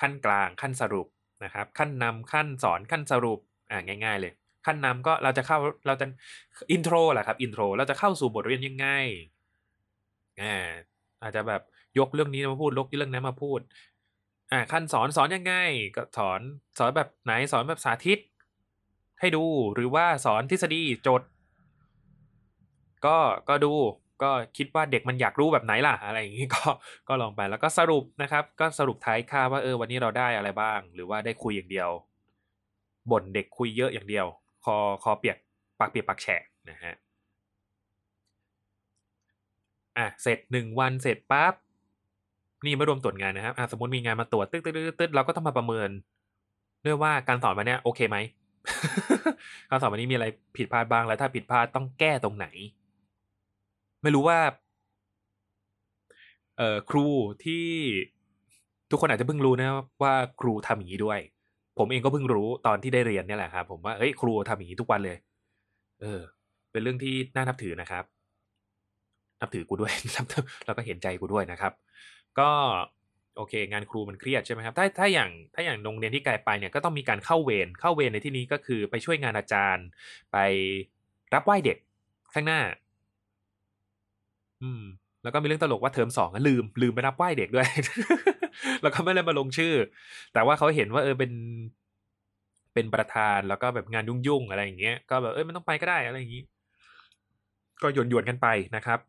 [0.00, 1.06] ขั้นกลางขั้นสรุป
[1.44, 3.38] นะครับ ขั้นนำขั้นสอนขั้นสรุป
[3.70, 4.32] อ่าง่าย ๆ เลย
[4.66, 6.06] ขั้นนำก็เราจะเข้าเราจะ
[6.72, 8.86] intro แหละครับ intro เราจะเข้าสู่บทเรียนยังไง
[10.42, 10.68] อ่า
[11.22, 11.62] อาจจะแบบ
[11.98, 13.60] ยกเรื่องนี้มาพูดยกเรื่องนั้นมาพูด
[14.52, 15.54] อ่าขั้นสอนสอนยังไง
[15.96, 16.40] ก็สอน
[16.78, 18.18] สอนแบบไหนสอนแบบสาธิต
[19.20, 19.44] ให้ดู
[19.74, 21.28] หรือว่าสอนทฤษฎีโจทย์
[23.06, 23.16] ก็
[23.48, 23.72] ก็ดู
[24.22, 26.62] ก็คิดว่าเด็กมันอยากรู้แบบไหนล่ะอะไรอย่างนี้ก็
[27.08, 31.90] ก็ลองไปแล้วก็สรุปนะครับ ก็สรุปท้ายค่าว่าเออวันนี้เราได้อะไรบ้าง หรือว่าได้คุยอย่างเดียว
[33.10, 34.26] บ่นเด็กคุยเยอะอย่างเดียว
[34.64, 35.36] คอคอเปียก
[35.78, 36.94] ปากเปียกปากแฉะนะฮะ
[39.98, 41.54] อะเสร็จหนึ่งวันเสร็จปั๊บ
[42.64, 45.90] นี่ไม่รวมตรวจงานนะครับอะสมมติมีงานมาตรวจตึ๊ดตึ๊ดตึ๊ดตึ๊ดเราก็ต้องมาประเมิน
[46.84, 48.16] ด้วยว่าการสอนวันนี้โอเคไหม
[49.70, 50.26] การสอนวันนี้มีอะไร
[50.56, 52.46] ผิดพลาดบ้างแล้วถ้าผิดพลาดต้องแก้ตรงไหน
[54.02, 54.38] ไม่รู้ว่า
[56.56, 57.06] เอ่อครู
[57.44, 57.66] ที่
[58.90, 59.68] ทุกคนอาจจะเพิ่งรู้นะ
[60.02, 61.20] ว่าครูทำอย่างนี้ด้วย
[61.78, 65.16] ผมเองก็เพิ่งรู้ตอนที่ได้เรียนเนี่ยแหละครับ ผมว่าเฮ้ยครูทำอย่างนี้ทุกวันเลย
[66.00, 66.20] เออ
[66.72, 68.04] เป็นเรื่องที่น่านับถือนะครับ
[69.40, 69.92] นับถือกูด้วย
[70.66, 71.72] แล้วก็เห็นใจกูด้วยนะครับ
[72.38, 72.50] ก็
[73.36, 79.86] โอเค งานครูมันเครียดใช่ไหมครับ ถ้าถ้าอย่างถ้าอย่างโรงเรียนที่ไกลไปเนี่ยก็ต้องมีการเข้าเวรเข้าเวรในที่นี้ก็คือไปช่วยงานอาจารย์
[80.32, 80.36] ไป
[81.34, 81.78] รับไหว้เด็ก
[82.34, 82.60] ข้างหน้า
[84.62, 84.82] อืม
[85.22, 87.68] แล้วก็มีเรื่องตลกว่าเทอมสองลืม ลืมไปรับไหว้เด็กด้วย
[88.82, 89.74] แล้วก็ไม่ได้มาลงชื่อ
[90.32, 91.32] แต่ว่าเขาเห็นว่าเออเป็น
[92.74, 96.42] เป็นประธานแล้วก็แบบงานยุ่งๆอะไรอย่างเงี้ย ก็แบบเออมันต้องไปก็ได้อะไรอย่างงี้
[97.82, 98.46] ก็หยวนๆกันไป
[98.76, 99.00] นะครับ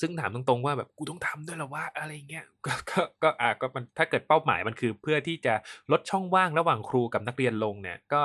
[0.00, 5.54] ซึ่งถามตรงๆว่าแบบกูต้องทำด้วยหรอวะอะไรเงี้ย ก็ก็ก็อะก็มันถ้าเกิดเป้าหมายมันคือ เพื่อที่จะ
[5.92, 8.22] ลดช่องว่างระหว่างครูกับนักเรียนลงเนี่ย ก็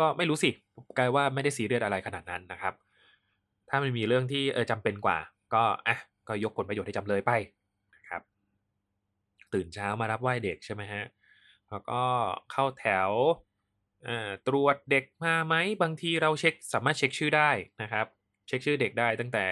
[0.00, 0.50] ก็ไม่รู้สิ
[0.98, 2.74] กลายว่าไม่ได้ซีเรียสอะไรขนาดนั้นนะครับ
[3.68, 5.18] ถ้ามันมีเรื่องที่เออจำเป็นกว่า
[5.54, 5.96] ก็อะ
[6.28, 7.32] ก็ยกผลประโยชน์ให้จำเลยไป
[7.94, 8.22] นะครับ
[9.54, 11.04] ตื่นเช้ามารับไหว้เด็กใช่ไหมฮะ
[11.70, 12.02] แล้วก็
[12.52, 13.10] เข้าแถว
[14.48, 17.50] ตรวจเด็กมาไหมบางทีเราเช็คสามารถเช็คชื่อได้
[17.82, 18.06] นะครับ
[18.46, 19.46] เช็คชื่อเด็กได้ตั้งแต่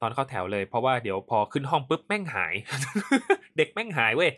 [0.00, 2.54] ตอนเข้าแถวเลย เพราะว่าเดี๋ยวพอขึ้นห้องปุ๊บแม่งหาย
[3.56, 4.30] เด็กแม่งหายเว้ย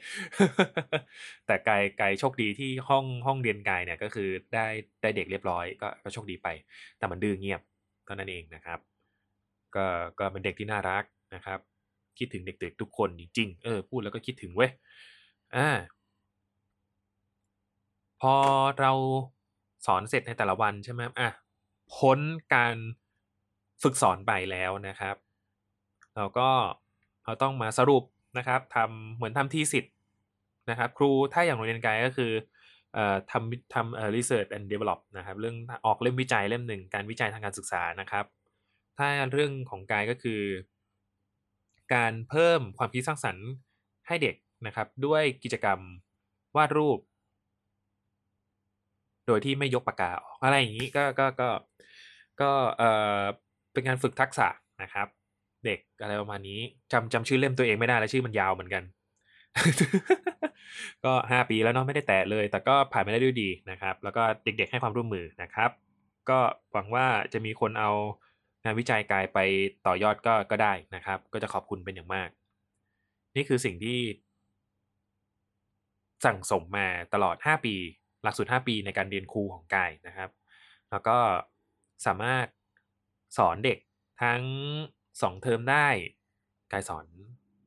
[1.46, 4.66] แต่กายกายโชคดีที่ห้องห้องเรียนกายเนี่ยก็คือได้
[5.02, 6.48] ได้เด็กเรียบร้อยก็ก็โชคดีไป
[6.98, 7.60] แต่มันดื้อเงียบ
[8.04, 8.78] เท่านั้นเองนะครับ
[9.76, 9.86] ก็
[10.18, 11.04] ก็เป็นเด็กที่น่ารัก
[11.34, 11.58] นะครับ
[12.18, 14.70] คิดถึงเด็กๆทุกคนจริงๆเออพูดแล้วก็คิดถึงเว้ย
[15.56, 15.68] อ่า
[18.20, 18.34] พอ
[18.80, 18.92] เรา
[19.86, 21.30] สอนเสร็จในแต่ละวันใช่ไหมอะ
[21.94, 22.18] พ้น
[22.54, 22.76] การ
[23.82, 25.16] ฝึกสอนไปแล้วนะครับ
[26.16, 26.48] เราก็
[27.24, 28.04] เราต้องมาสรุป
[28.38, 29.92] นะครับทำเหมือนทำที่สิทธ์
[30.70, 32.32] นะครับ ครูถ้าอย่างโรงเรียนไกายก็คือ
[33.30, 35.56] ทำทำ research and develop นะครับ เรื่อง
[35.86, 38.24] ออกเล่มวิจัยเล่มหนึ่งการวิจัยทางการศึกษานะครับ
[38.98, 40.40] ถ้าเรื่องของกายก็คือ
[41.94, 43.46] การเพิ่มความคิดสร้างสรรค์
[44.06, 44.36] ให้เด็ก
[44.66, 45.78] นะครับ ด้วยกิจกรรม
[46.56, 46.98] วาดรูป
[49.26, 51.48] โดยที่ไม่ยกปากกาออกอะไรอย่างนี้ก็ก็ก็
[52.40, 53.22] ก็เอ่อ
[53.72, 54.48] เป็นการฝึกทักษะ
[54.82, 55.08] นะครับ
[55.64, 56.60] เด็กอะไรประมาณนี้
[56.92, 58.82] จำจำชื่อเล่มตัวเองไม่ได้แล้วชื่อมันยาวเหมือนกัน
[61.04, 65.70] ก็ห้าปีแล้วเนาะไม่ได้แตะเลย แต่ก็ผ่านไปได้ด้วยดีนะครับ แล้วก็เด็กๆให้ความร่วมมือนะครับ
[66.30, 66.38] ก็
[66.72, 67.90] หวังว่าจะมีคนเอา
[68.64, 69.38] งานวิจัยกายไป
[69.86, 72.28] ต่อยอดก็ก็ได้นะครับ ก็จะขอบคุณเป็นอย่างมาก
[73.36, 73.98] นี่คือสิ่งที่
[76.24, 77.74] สั่งสมมาตลอด 5 ปี
[78.22, 80.30] หลักสูตร 5 ปีในการเรียนครูของกายนะครับ
[80.90, 81.18] แล้วก็
[82.06, 82.46] สามารถ
[83.38, 83.78] สอนเด็ก
[84.22, 84.42] ทั้ง
[84.94, 85.88] 2 เทอมได้
[86.72, 87.06] กายสอน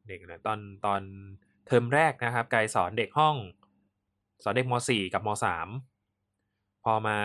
[0.07, 1.01] เด็กนะตอนตอน
[1.67, 3.35] เทอมแรกนะครับกายสอนเด็กห้อง
[4.43, 5.29] สอนเด็กม .4 กับม
[6.05, 7.19] .3 พอมา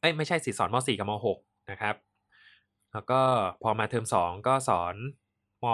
[0.00, 1.94] เอ้ยไม่ใช่สิสอนม .4 กับม .6 นะครับ
[2.92, 3.20] แล้วก็
[3.62, 4.94] พอมาเทอม2ก็สอน
[5.64, 5.66] ม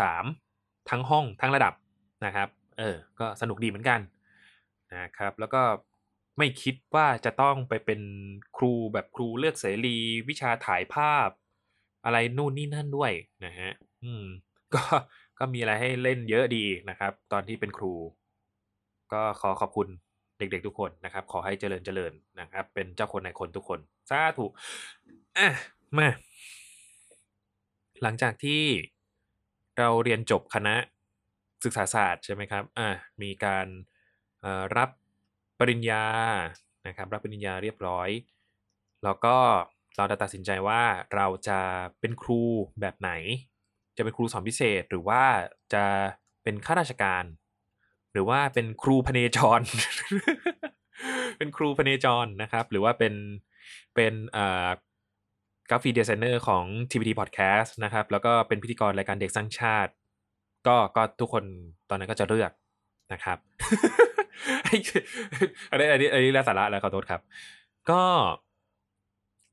[0.00, 0.24] .3
[0.90, 1.74] ทั้งห้องทั้งระดับ
[2.26, 2.48] นะครับ
[2.78, 4.00] เออ ก็สนุกดีเหมือนกัน
[4.94, 5.62] นะครับ แล้วก็
[6.38, 8.00] ไม่คิดว่าจะต้องไปเป็น
[8.56, 9.96] ครูแบบครูเลือกเสรี
[10.28, 11.28] วิชาถ่ายภาพ
[12.04, 13.12] อะไรนู่นนี่นั่นด้วย
[13.44, 13.72] นะฮะ
[14.04, 14.24] อืม
[14.74, 14.82] ก็
[15.38, 17.94] ก็มีอะไรให้เล่นเยอะดีนะครับ ตอนที่เป็นครู
[19.12, 19.88] ก็ขอขอบคุณ
[20.38, 24.46] เด็กๆทุกคนนะครับ ขอให้เจริญเจริญนะครับ เป็นเจ้าคนในคนทุกคนสาธุ
[25.38, 25.48] อะ
[25.98, 26.08] มา
[28.02, 28.62] หลังจากที่
[29.78, 30.74] เราเรียนจบคณะ
[31.64, 32.88] ศึกษาศาสตร์ใช่ไหมครับ อ่า
[33.22, 33.66] มีการ
[34.76, 34.90] รับ
[35.58, 36.04] ปริญญา
[36.86, 38.08] นะครับ รับปริญญาเรียบร้อย
[39.04, 39.36] แล้วก็
[39.96, 40.82] เราจะตัดสินใจว่า
[41.14, 41.60] เราจะ
[42.00, 42.42] เป็นครู
[42.80, 43.10] แบบไหน
[43.96, 45.22] จะเป็นครูสอนพิเศษ หรือว่า
[45.74, 45.84] จะ
[46.42, 47.24] เป็นข้าราชการ
[48.12, 49.60] หรือว่าเป็นครูพเนจร
[51.38, 53.14] เป็นครูพเนจรนะครับ หรือว่าเป็น
[53.94, 54.68] เป็นอ่า
[55.70, 59.92] กราฟิกดีไซเนอร์ของ TPT Podcast นะครับ แล้วก็เป็นพิธีกรรายการเด็กสร้างชาติ
[60.66, 61.44] ก็ก็ทุกคน
[61.90, 62.52] ตอนนั้นก็จะเลือก
[63.12, 63.38] นะครับ
[65.70, 67.20] อันนี้อันนี้อันนี้ละสาระแล้วขอโทษครับ
[67.90, 68.02] ก็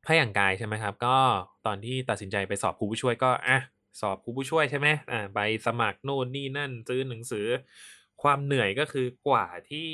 [0.06, 1.18] ถ้าอย่างกายใช่ไหมครับ ก็
[1.66, 3.60] ตอนที่ตัดสินใจไปสอบครูผู้ช่วยก็อะ
[4.02, 7.48] สอบครูผู้ช่วยใช่ไหมอ่าใบสมัครโน่นนี่นั่นซื้อหนังสือ
[8.24, 9.90] ความเหนื่อยก็คือกว่าที่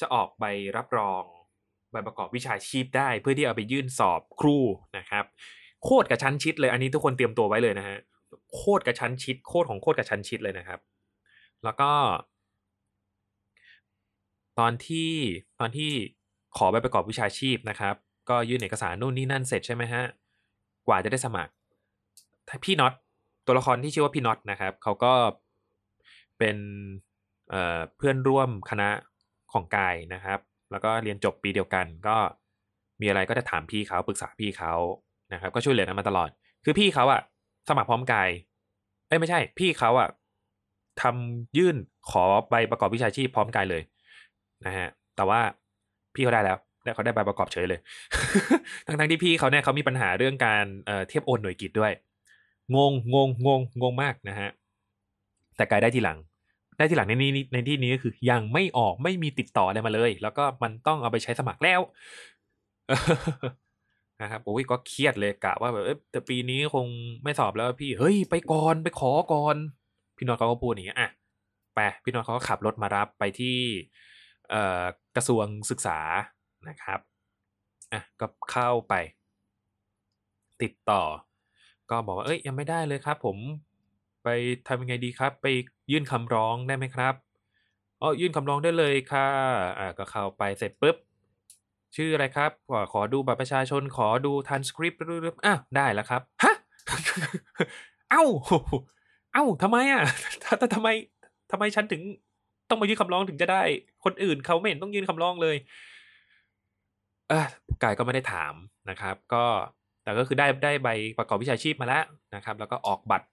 [0.00, 0.44] จะออกใบ
[0.76, 1.24] รับรอง
[2.02, 4.58] บประกอบวิชาชีพได้ เพื่อที่เอาไปยื่นสอบครู
[4.98, 5.24] นะครับ
[5.84, 7.98] โคตรกระชั้นชิดเลยอันนี้ทุกคนเตรียมตัวไว้เลยนะฮะ
[8.54, 10.80] โคตรกระชั้นชิดโคตรของโคตรกระชั้นชิดเลยนะครับ
[11.64, 11.90] แล้วก็
[14.58, 15.12] ตอนที่
[15.60, 15.90] ตอนที่
[16.56, 17.94] ขอใบประกอบวิชาชีพนะครับ
[18.28, 20.02] ก็ยื่นเอกสารนู่นนี่นั่นเสร็จใช่ไหมฮะ
[20.86, 21.52] กว่าจะได้สมัคร
[22.64, 22.92] พี่น็อต
[23.46, 25.12] ตัวละครที่ชื่อว่าพี่น็อตนะครับเขาก็
[26.38, 26.56] เป็น
[27.50, 28.88] เเพื่อนร่วมคณะ
[29.52, 30.40] ของกายนะครับ
[30.70, 32.16] แล้วก็เรียนจบปีเดียวกัน ก็
[33.00, 34.72] มีอะไรก็จะถามพี่เขาปรึกษาพี่เขา
[35.32, 36.28] นะครับ ก็ช่วยเหลือกันมาตลอด
[36.64, 37.20] คือพี่เขาอะ
[37.68, 38.28] สมัครพร้อมกาย
[39.08, 40.08] เอ้ยไม่ใช่ พี่เขาอะ
[41.02, 41.76] ทำยื่น
[42.10, 43.82] ขอใบประกอบวิชาชีพพร้อมกายเลย
[44.66, 45.40] นะฮะแต่ว่า
[46.14, 47.80] พี่เขาได้แล้วได้เขาได้ใบประกอบเฉยเลย
[48.86, 51.92] ทั้งทั้งที่พี่เขาเนี่ยเขามีปัญหาเรื่องการเเทียบโอนหน่วยกิจด้วย
[52.76, 54.48] งงงงงงงมากนะฮะ
[55.56, 56.18] แต่กายได้ทีหลัง
[56.76, 61.80] ได้ทีหลังในนี้ในที่นี้ก็คือยังไม่ออกไม่มีติดต่ออะไรมาเลย แล้วก็มันต้องเอาไปใช้สมัครแล้ว
[64.22, 66.86] นะครับโอ้ยก็เครียดเลยกะว่าแบบเออแต่ปีนี้คง
[67.24, 69.56] ไม่สอบแล้วพี่เฮ้ยไปก่อนไปขอก่อน
[70.16, 71.10] พี่นนท์เขาก็พูดอย่างนี้อะ
[71.74, 73.58] ไปพี่นนท์เขาก็ขับรถมารับไปที่
[74.50, 74.82] เอ่อ
[75.16, 75.98] กระทรวงศึกษา
[76.68, 77.00] นะครับ
[77.92, 78.94] อะก็เข้าไป
[80.62, 81.02] ติดต่อ
[81.90, 83.36] ก็บอกว่าเอ้ยยังไม่ได้เลยครับ ผม
[84.26, 84.30] ไป
[84.68, 85.46] ทำยังไงดีครับ ไป
[85.90, 87.14] ยื่นคำร้องได้ไหมครับ?
[88.00, 89.28] อ๋อยื่นคำร้องได้เลยค่ะ
[89.78, 90.96] อ่าก็เข้าไปเสร็จปุ๊บ
[91.96, 92.50] ชื่ออะไรครับ?
[92.70, 96.54] ขอขอดูบัตรประชาชนขอดู transcript รึบๆๆอาได้แล้วครับฮะ
[98.10, 98.12] เ!
[98.12, 98.28] อ้าว
[99.34, 100.02] อ้าทำไมอะ?
[100.44, 100.88] ทททำไม
[101.50, 102.02] ทำไมฉันถึง
[102.68, 103.62] ต้องมายื่นคำร้องถึงจะได้
[104.04, 105.56] คนอื่นเขาไม่เห็นต้องยื่นคำร้องเลย
[107.30, 107.40] อา
[107.82, 108.54] กายก็ไม่ได้ถาม
[108.90, 109.44] นะครับ ก็
[110.02, 112.04] แต่ก็คือได้ได้ใบประกอบวิชาชีพมาแล้ว
[112.34, 113.26] นะครับ แล้วก็ออกบัตร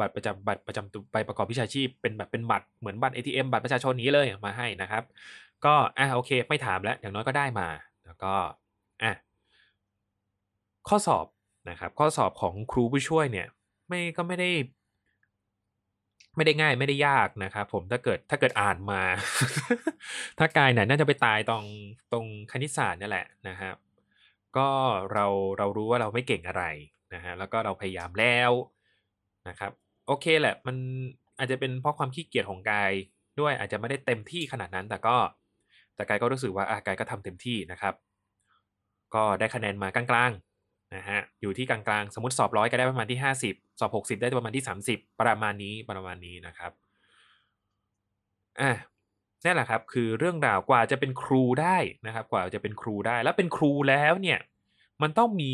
[0.00, 5.02] บัตรประจำบัตรประจำตุใบประกอบวิชาชีพเป็นแบบเป็นบัตรเหมือนบัตร ATM บัตรประชาชนอย่างงี้เลยมาให้นะครับ
[5.64, 7.68] ก็อาโอเค ไม่ถามแล้วอย่างน้อยก็ได้มา
[8.06, 8.32] แล้วก็
[9.02, 9.12] อา
[10.88, 11.26] ข้อสอบ
[11.70, 13.46] นะครับ ข้อสอบของครูผู้ช่วยเนี่ย
[13.88, 14.50] ไม่ก็ไม่ได้
[16.36, 19.02] ไม่ได้ง่ายไม่ได้ยากนะครับผมถ้าเกิดถ้าเกิดอ่านมา
[20.38, 21.64] ถ้ากายเนี่ยน่าจะไปตายตอง
[22.12, 23.76] ตรงคณิตศาสตร์นี่แหละนะครับ
[24.56, 24.68] ก็
[25.12, 25.26] เรา
[25.58, 26.64] เรารู้ว่าเราไม่เก่งอะไร
[27.14, 28.52] นะครับแล้วก็เราพยายามแล้ว
[29.48, 29.72] นะครับ
[30.06, 30.76] โอเคแหละ มัน
[31.38, 32.92] อาจจะเป็นเพราะความขี้เกียจของกาย
[33.40, 35.16] ด้วยอาจจะไม่ได้เต็มที่ขนาดนั้น แต่ก็
[35.94, 37.94] แต่กายก็รู้สึกว่าอากายก็ทำเต็มที่นะครับ
[39.14, 46.72] ก็ได้คะแนนมากลางๆนะครับอยู่ที่กลางๆ สมมติสอบ100ก็ได้ประมาณที่ 50 สอบ 60 ได้ประมาณที่ 30 ประมาณนี้ประมาณนี้นะครับ
[48.60, 48.72] อ่า
[49.44, 51.76] นั่นแหละครับ คือเรื่องราวกว่าจะเป็นครูได้
[52.06, 54.38] นะครับ กว่าจะเป็นครูได้ แล้วเป็นครูแล้วเนี่ย
[55.02, 55.52] มันต้องมี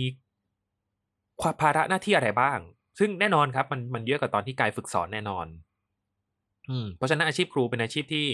[1.42, 2.58] ความภาระหน้าที่อะไรบ้าง
[2.98, 5.46] ซึ่งแน่นอนครับมันมันเยอะกว่าตอนที่กายฝึกสอนแน่นอน
[6.68, 8.26] อืมเพราะฉะนั้นอาชีพครูเป็นอาชีพที่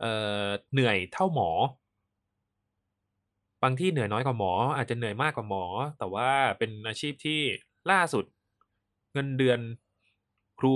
[0.00, 0.12] เอ่
[0.44, 1.48] อเหนื่อยเท่าหมอ
[3.62, 5.64] บางที่เหนื่อยน้อยกว่าหมอ อาจจะเหนื่อยมากกว่าหมอ
[5.98, 6.28] แต่ว่า
[6.58, 7.40] เป็นอาชีพที่
[7.90, 8.24] ล่าสุด
[9.12, 9.60] เงินเดือน
[10.60, 10.74] ครู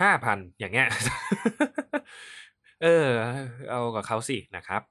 [0.00, 0.88] 5,000อย่างเงี้ย
[2.82, 3.08] เออ
[3.70, 4.82] เอากับเขาสินะครับ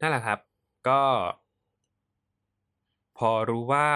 [0.00, 0.38] นั่นแหละครับ
[0.88, 1.00] ก็
[3.18, 3.88] พอรู้ว่า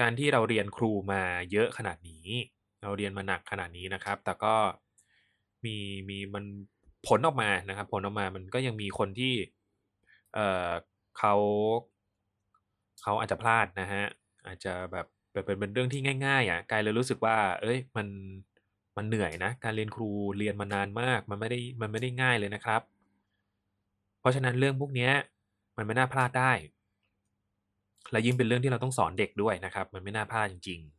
[0.00, 1.22] การที่เราเรียนครูมา
[1.52, 2.26] เยอะขนาดนี้
[2.82, 4.54] เราเรียนมาหนักขนาดนี้นะครับ แต่ก็
[5.64, 5.76] มี
[6.08, 6.44] มีมัน
[7.06, 9.34] ผลออกมานะครับ ผลออกมามันก็ยังมีคนที่
[10.34, 10.70] เอ่อ
[11.18, 11.34] เขา
[13.02, 14.06] เขาอาจจะพลาดนะครับ
[14.46, 18.06] อาจจะแบบเป็นเป็นเรื่องที่ง่ายๆอะกายเลยรู้สึกว่าเฮ้ยมัน
[18.96, 22.82] มันเหนื่อยนะ การเรียนครูเรียนมานานมาก มันไม่ได้มันไม่ได้ง่ายเลยนะครับ
[24.20, 25.10] เพราะฉะนั้นเรื่องพวกนี้
[25.76, 26.52] มันไม่น่าพลาดได้
[28.12, 30.94] และยิ่งเป็นเรื่องที่เราต้องสอนเด็กด้วยนะครับ มันไม่น่าพลาดจริง ๆ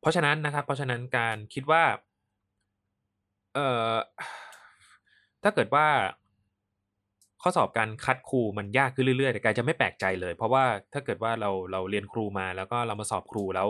[0.00, 1.82] เพราะฉะนั้นนะครับ เพราะฉะนั้นการคิดว่า
[3.54, 3.98] เอ่อ
[5.42, 5.86] ถ้าเกิดว่า
[7.42, 13.68] ข้อสอบการคัดครูมันยากขึ้นเรื่อยๆแต่กายจะไม่แปลกใจเลย เพราะว่าถ้าเกิดว่าเราเราเรียนครูมาแล้วก็เรามาสอบครูแล้ว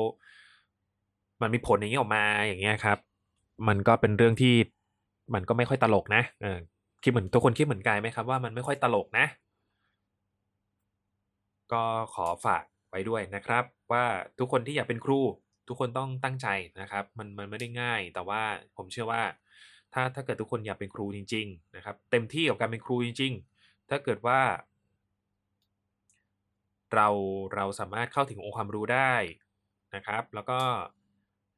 [1.43, 2.99] มันมีผลอย่างงี้ออกมาอย่างเงี้ยครับ
[3.69, 4.55] มันก็เป็นเรื่องที่
[5.35, 6.59] มันก็ไม่ค่อยตลกนะเออ
[7.03, 9.27] คิดเหมือนทุกคนคิดเหมือนกายไหมครับว่ามันไม่ค่อยตลกนะ?
[11.75, 11.83] ก็
[12.15, 14.05] ขอฝากไว้ด้วยนะครับ ว่า
[14.39, 15.21] ทุกคนที่อยากเป็นครู
[15.69, 16.49] ทุกคนต้องตั้งใจ
[16.81, 18.43] นะครับ มันมันไม่ได้ง่าย แต่ว่า
[18.77, 19.23] ผมเชื่อว่า
[19.95, 24.41] ถ้าถ้าเกิดทุกคนอยากเป็นครูจริง ๆ นะครับ เต็มที่กับการเป็นครูจริง ๆ ถ้าเกิดว่า
[26.95, 27.09] เรา
[27.55, 29.15] เราสามารถเข้าถึงองค์ความรู้ได้
[29.95, 30.61] นะครับ แล้วก็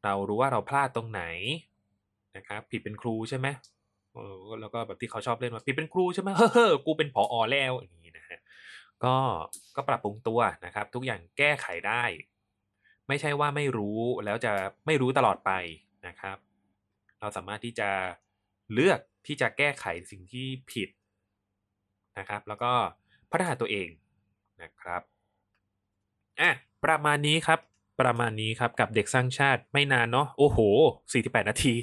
[0.04, 1.22] เรารู้ว่าเราพลาดตรงไหน
[2.36, 3.46] นะครับ ผิดเป็นครูใช่ไหม
[4.60, 8.03] แล้วก็แบบที่เขาชอบเล่นว่าผิดเป็นครูใช่ไหมเฮ่อกูเป็นผอ.แล้วอย่างงี้
[9.04, 9.16] ก็
[9.76, 12.04] ก็ปรับปรุงตัวนะครับ ทุกอย่างแก้ไขได้
[13.08, 14.52] ไม่ใช่ว่าไม่รู้แล้วจะ
[14.86, 15.50] ไม่รู้ตลอดไป
[16.06, 16.36] นะครับ
[17.20, 17.90] เราสามารถที่จะ
[18.72, 20.88] เลือกที่จะแก้ไขสิ่งที่ผิด
[22.18, 22.72] นะครับ แล้วก็
[23.30, 23.88] พัฒนาตัวเอง
[24.62, 25.02] นะครับ
[26.40, 26.50] อะ
[26.84, 27.60] ประมาณนี้ครับ
[28.00, 30.58] ประมาณนี้ครับกับเด็กสร้างชาติไม่นานเนาะโอ้โฮ
[31.04, 31.74] 48 นาที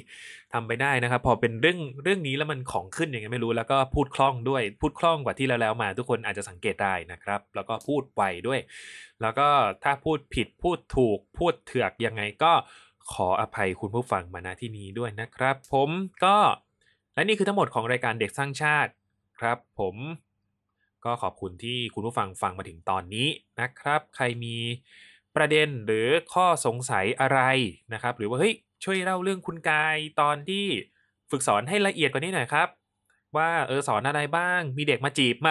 [0.52, 8.60] ทำไปได้นะครับ พอเป็นเรื่องเรื่องนี้แล้วมันของขึ้นยังไงไม่รู้แล้วก็พูดคล่องด้วยพูดคล่องกว่าที่แล้วๆมา ทุกคนอาจจะสังเกตได้นะครับ แล้วก็พูดไวด้วย
[9.22, 9.48] แล้วก็
[9.84, 12.52] ถ้าพูดผิดพูดถูกพูดเถือกยังไงก็
[13.12, 15.90] ขออภัยคุณผู้ฟังมาณที่นี้ด้วยนะครับ ผม
[16.24, 16.36] ก็
[17.14, 18.90] และนี่คือทั้งหมดของรายการเด็กสร้างชาติ
[19.40, 19.96] ครับ ผม
[21.04, 23.28] ก็ขอบคุณที่คุณผู้ฟังฟังมาถึงตอนนี้
[23.60, 24.56] นะครับ ใครมี
[25.36, 27.40] ประเด็นหรือข้อสงสัยอะไร
[27.94, 28.54] นะครับ หรือว่าเฮ้ย
[28.84, 30.66] ช่วยเล่าเรื่องคุณกายตอนที่
[31.30, 32.68] ฝึกสอนให้ละเอียดกว่านี้หน่อยครับ
[33.36, 35.50] ว่าเออสอนอะไรบ้าง มีเด็กมาจีบไหม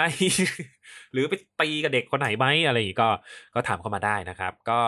[1.11, 3.09] หรือไปตีกับเด็กคนไหนไหมอะไรอย่างงี้ก็
[3.55, 4.79] ก็ถามเข้ามาได้นะครับ ก็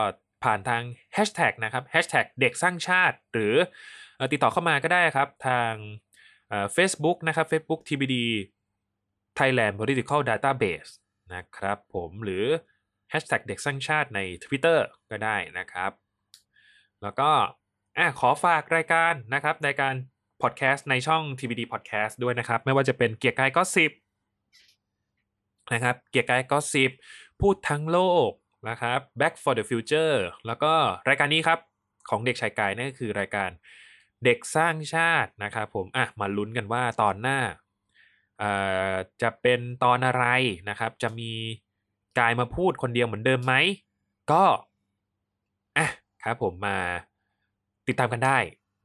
[0.44, 0.82] ผ่านทาง
[1.14, 3.56] แฮชแท็กนะครับแฮชแท็กเด็กสร้างชาติ หรือ
[4.20, 5.74] ออติดต่อเข้ามาก็ได้ครับ ทาง
[6.74, 8.16] เฟซบุ๊กนะครับเฟซบุ๊ก TBD
[9.40, 10.92] Thailand Political Database
[11.34, 12.46] นะครับผมหรือ
[13.48, 14.80] เด็กสร้างชาติใน Twitter
[15.12, 15.92] ก็ได้นะครับ
[17.04, 17.32] แล้วก็
[17.98, 19.94] อาขอฝากรายการนะครับรายการ
[20.42, 23.92] พอดแคสต์ในช่อง TBD Podcast ด้วยนะครับ ไม่ว่าจะเป็นเกียกกาย Gossip
[25.74, 26.92] นะครับเกียกกาย Gossip
[27.42, 28.30] พูดทั้งโลก
[28.70, 30.16] นะครับ Back for the Future
[30.48, 30.74] แล้วก็
[31.10, 31.60] รายการนี้ครับ
[32.10, 33.50] ของเด็กชายกายนั่นก็คือรายการ
[34.26, 37.40] เด็กสร้างชาตินะครับผมอะมาลุ้นกันว่าตอนหน้า
[39.22, 40.26] จะเป็นตอนอะไร
[40.70, 41.32] นะครับ จะมี
[42.20, 43.54] กายมาพูดคนเดียวเหมือนเดิมไหม
[44.32, 44.44] ก็
[45.78, 45.88] อะ
[46.24, 46.78] ครับผมมา
[47.88, 48.38] ติดตามกันได้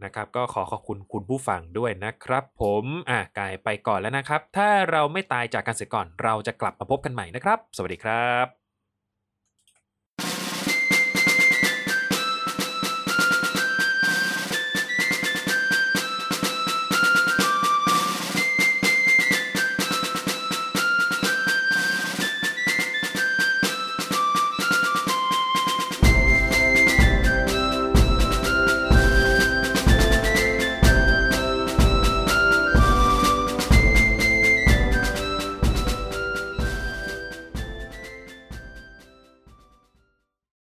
[0.05, 8.58] นะครับ ก็ขอขอบคุณคุณผู้ฟังด้วยนะครับ ผมอะกายไปก่อนแล้วนะครับ ถ้าเราไม่ตายจากการเสียก่อนเราจะกลับมาพบกันใหม่นะครับ สวัสดีครับ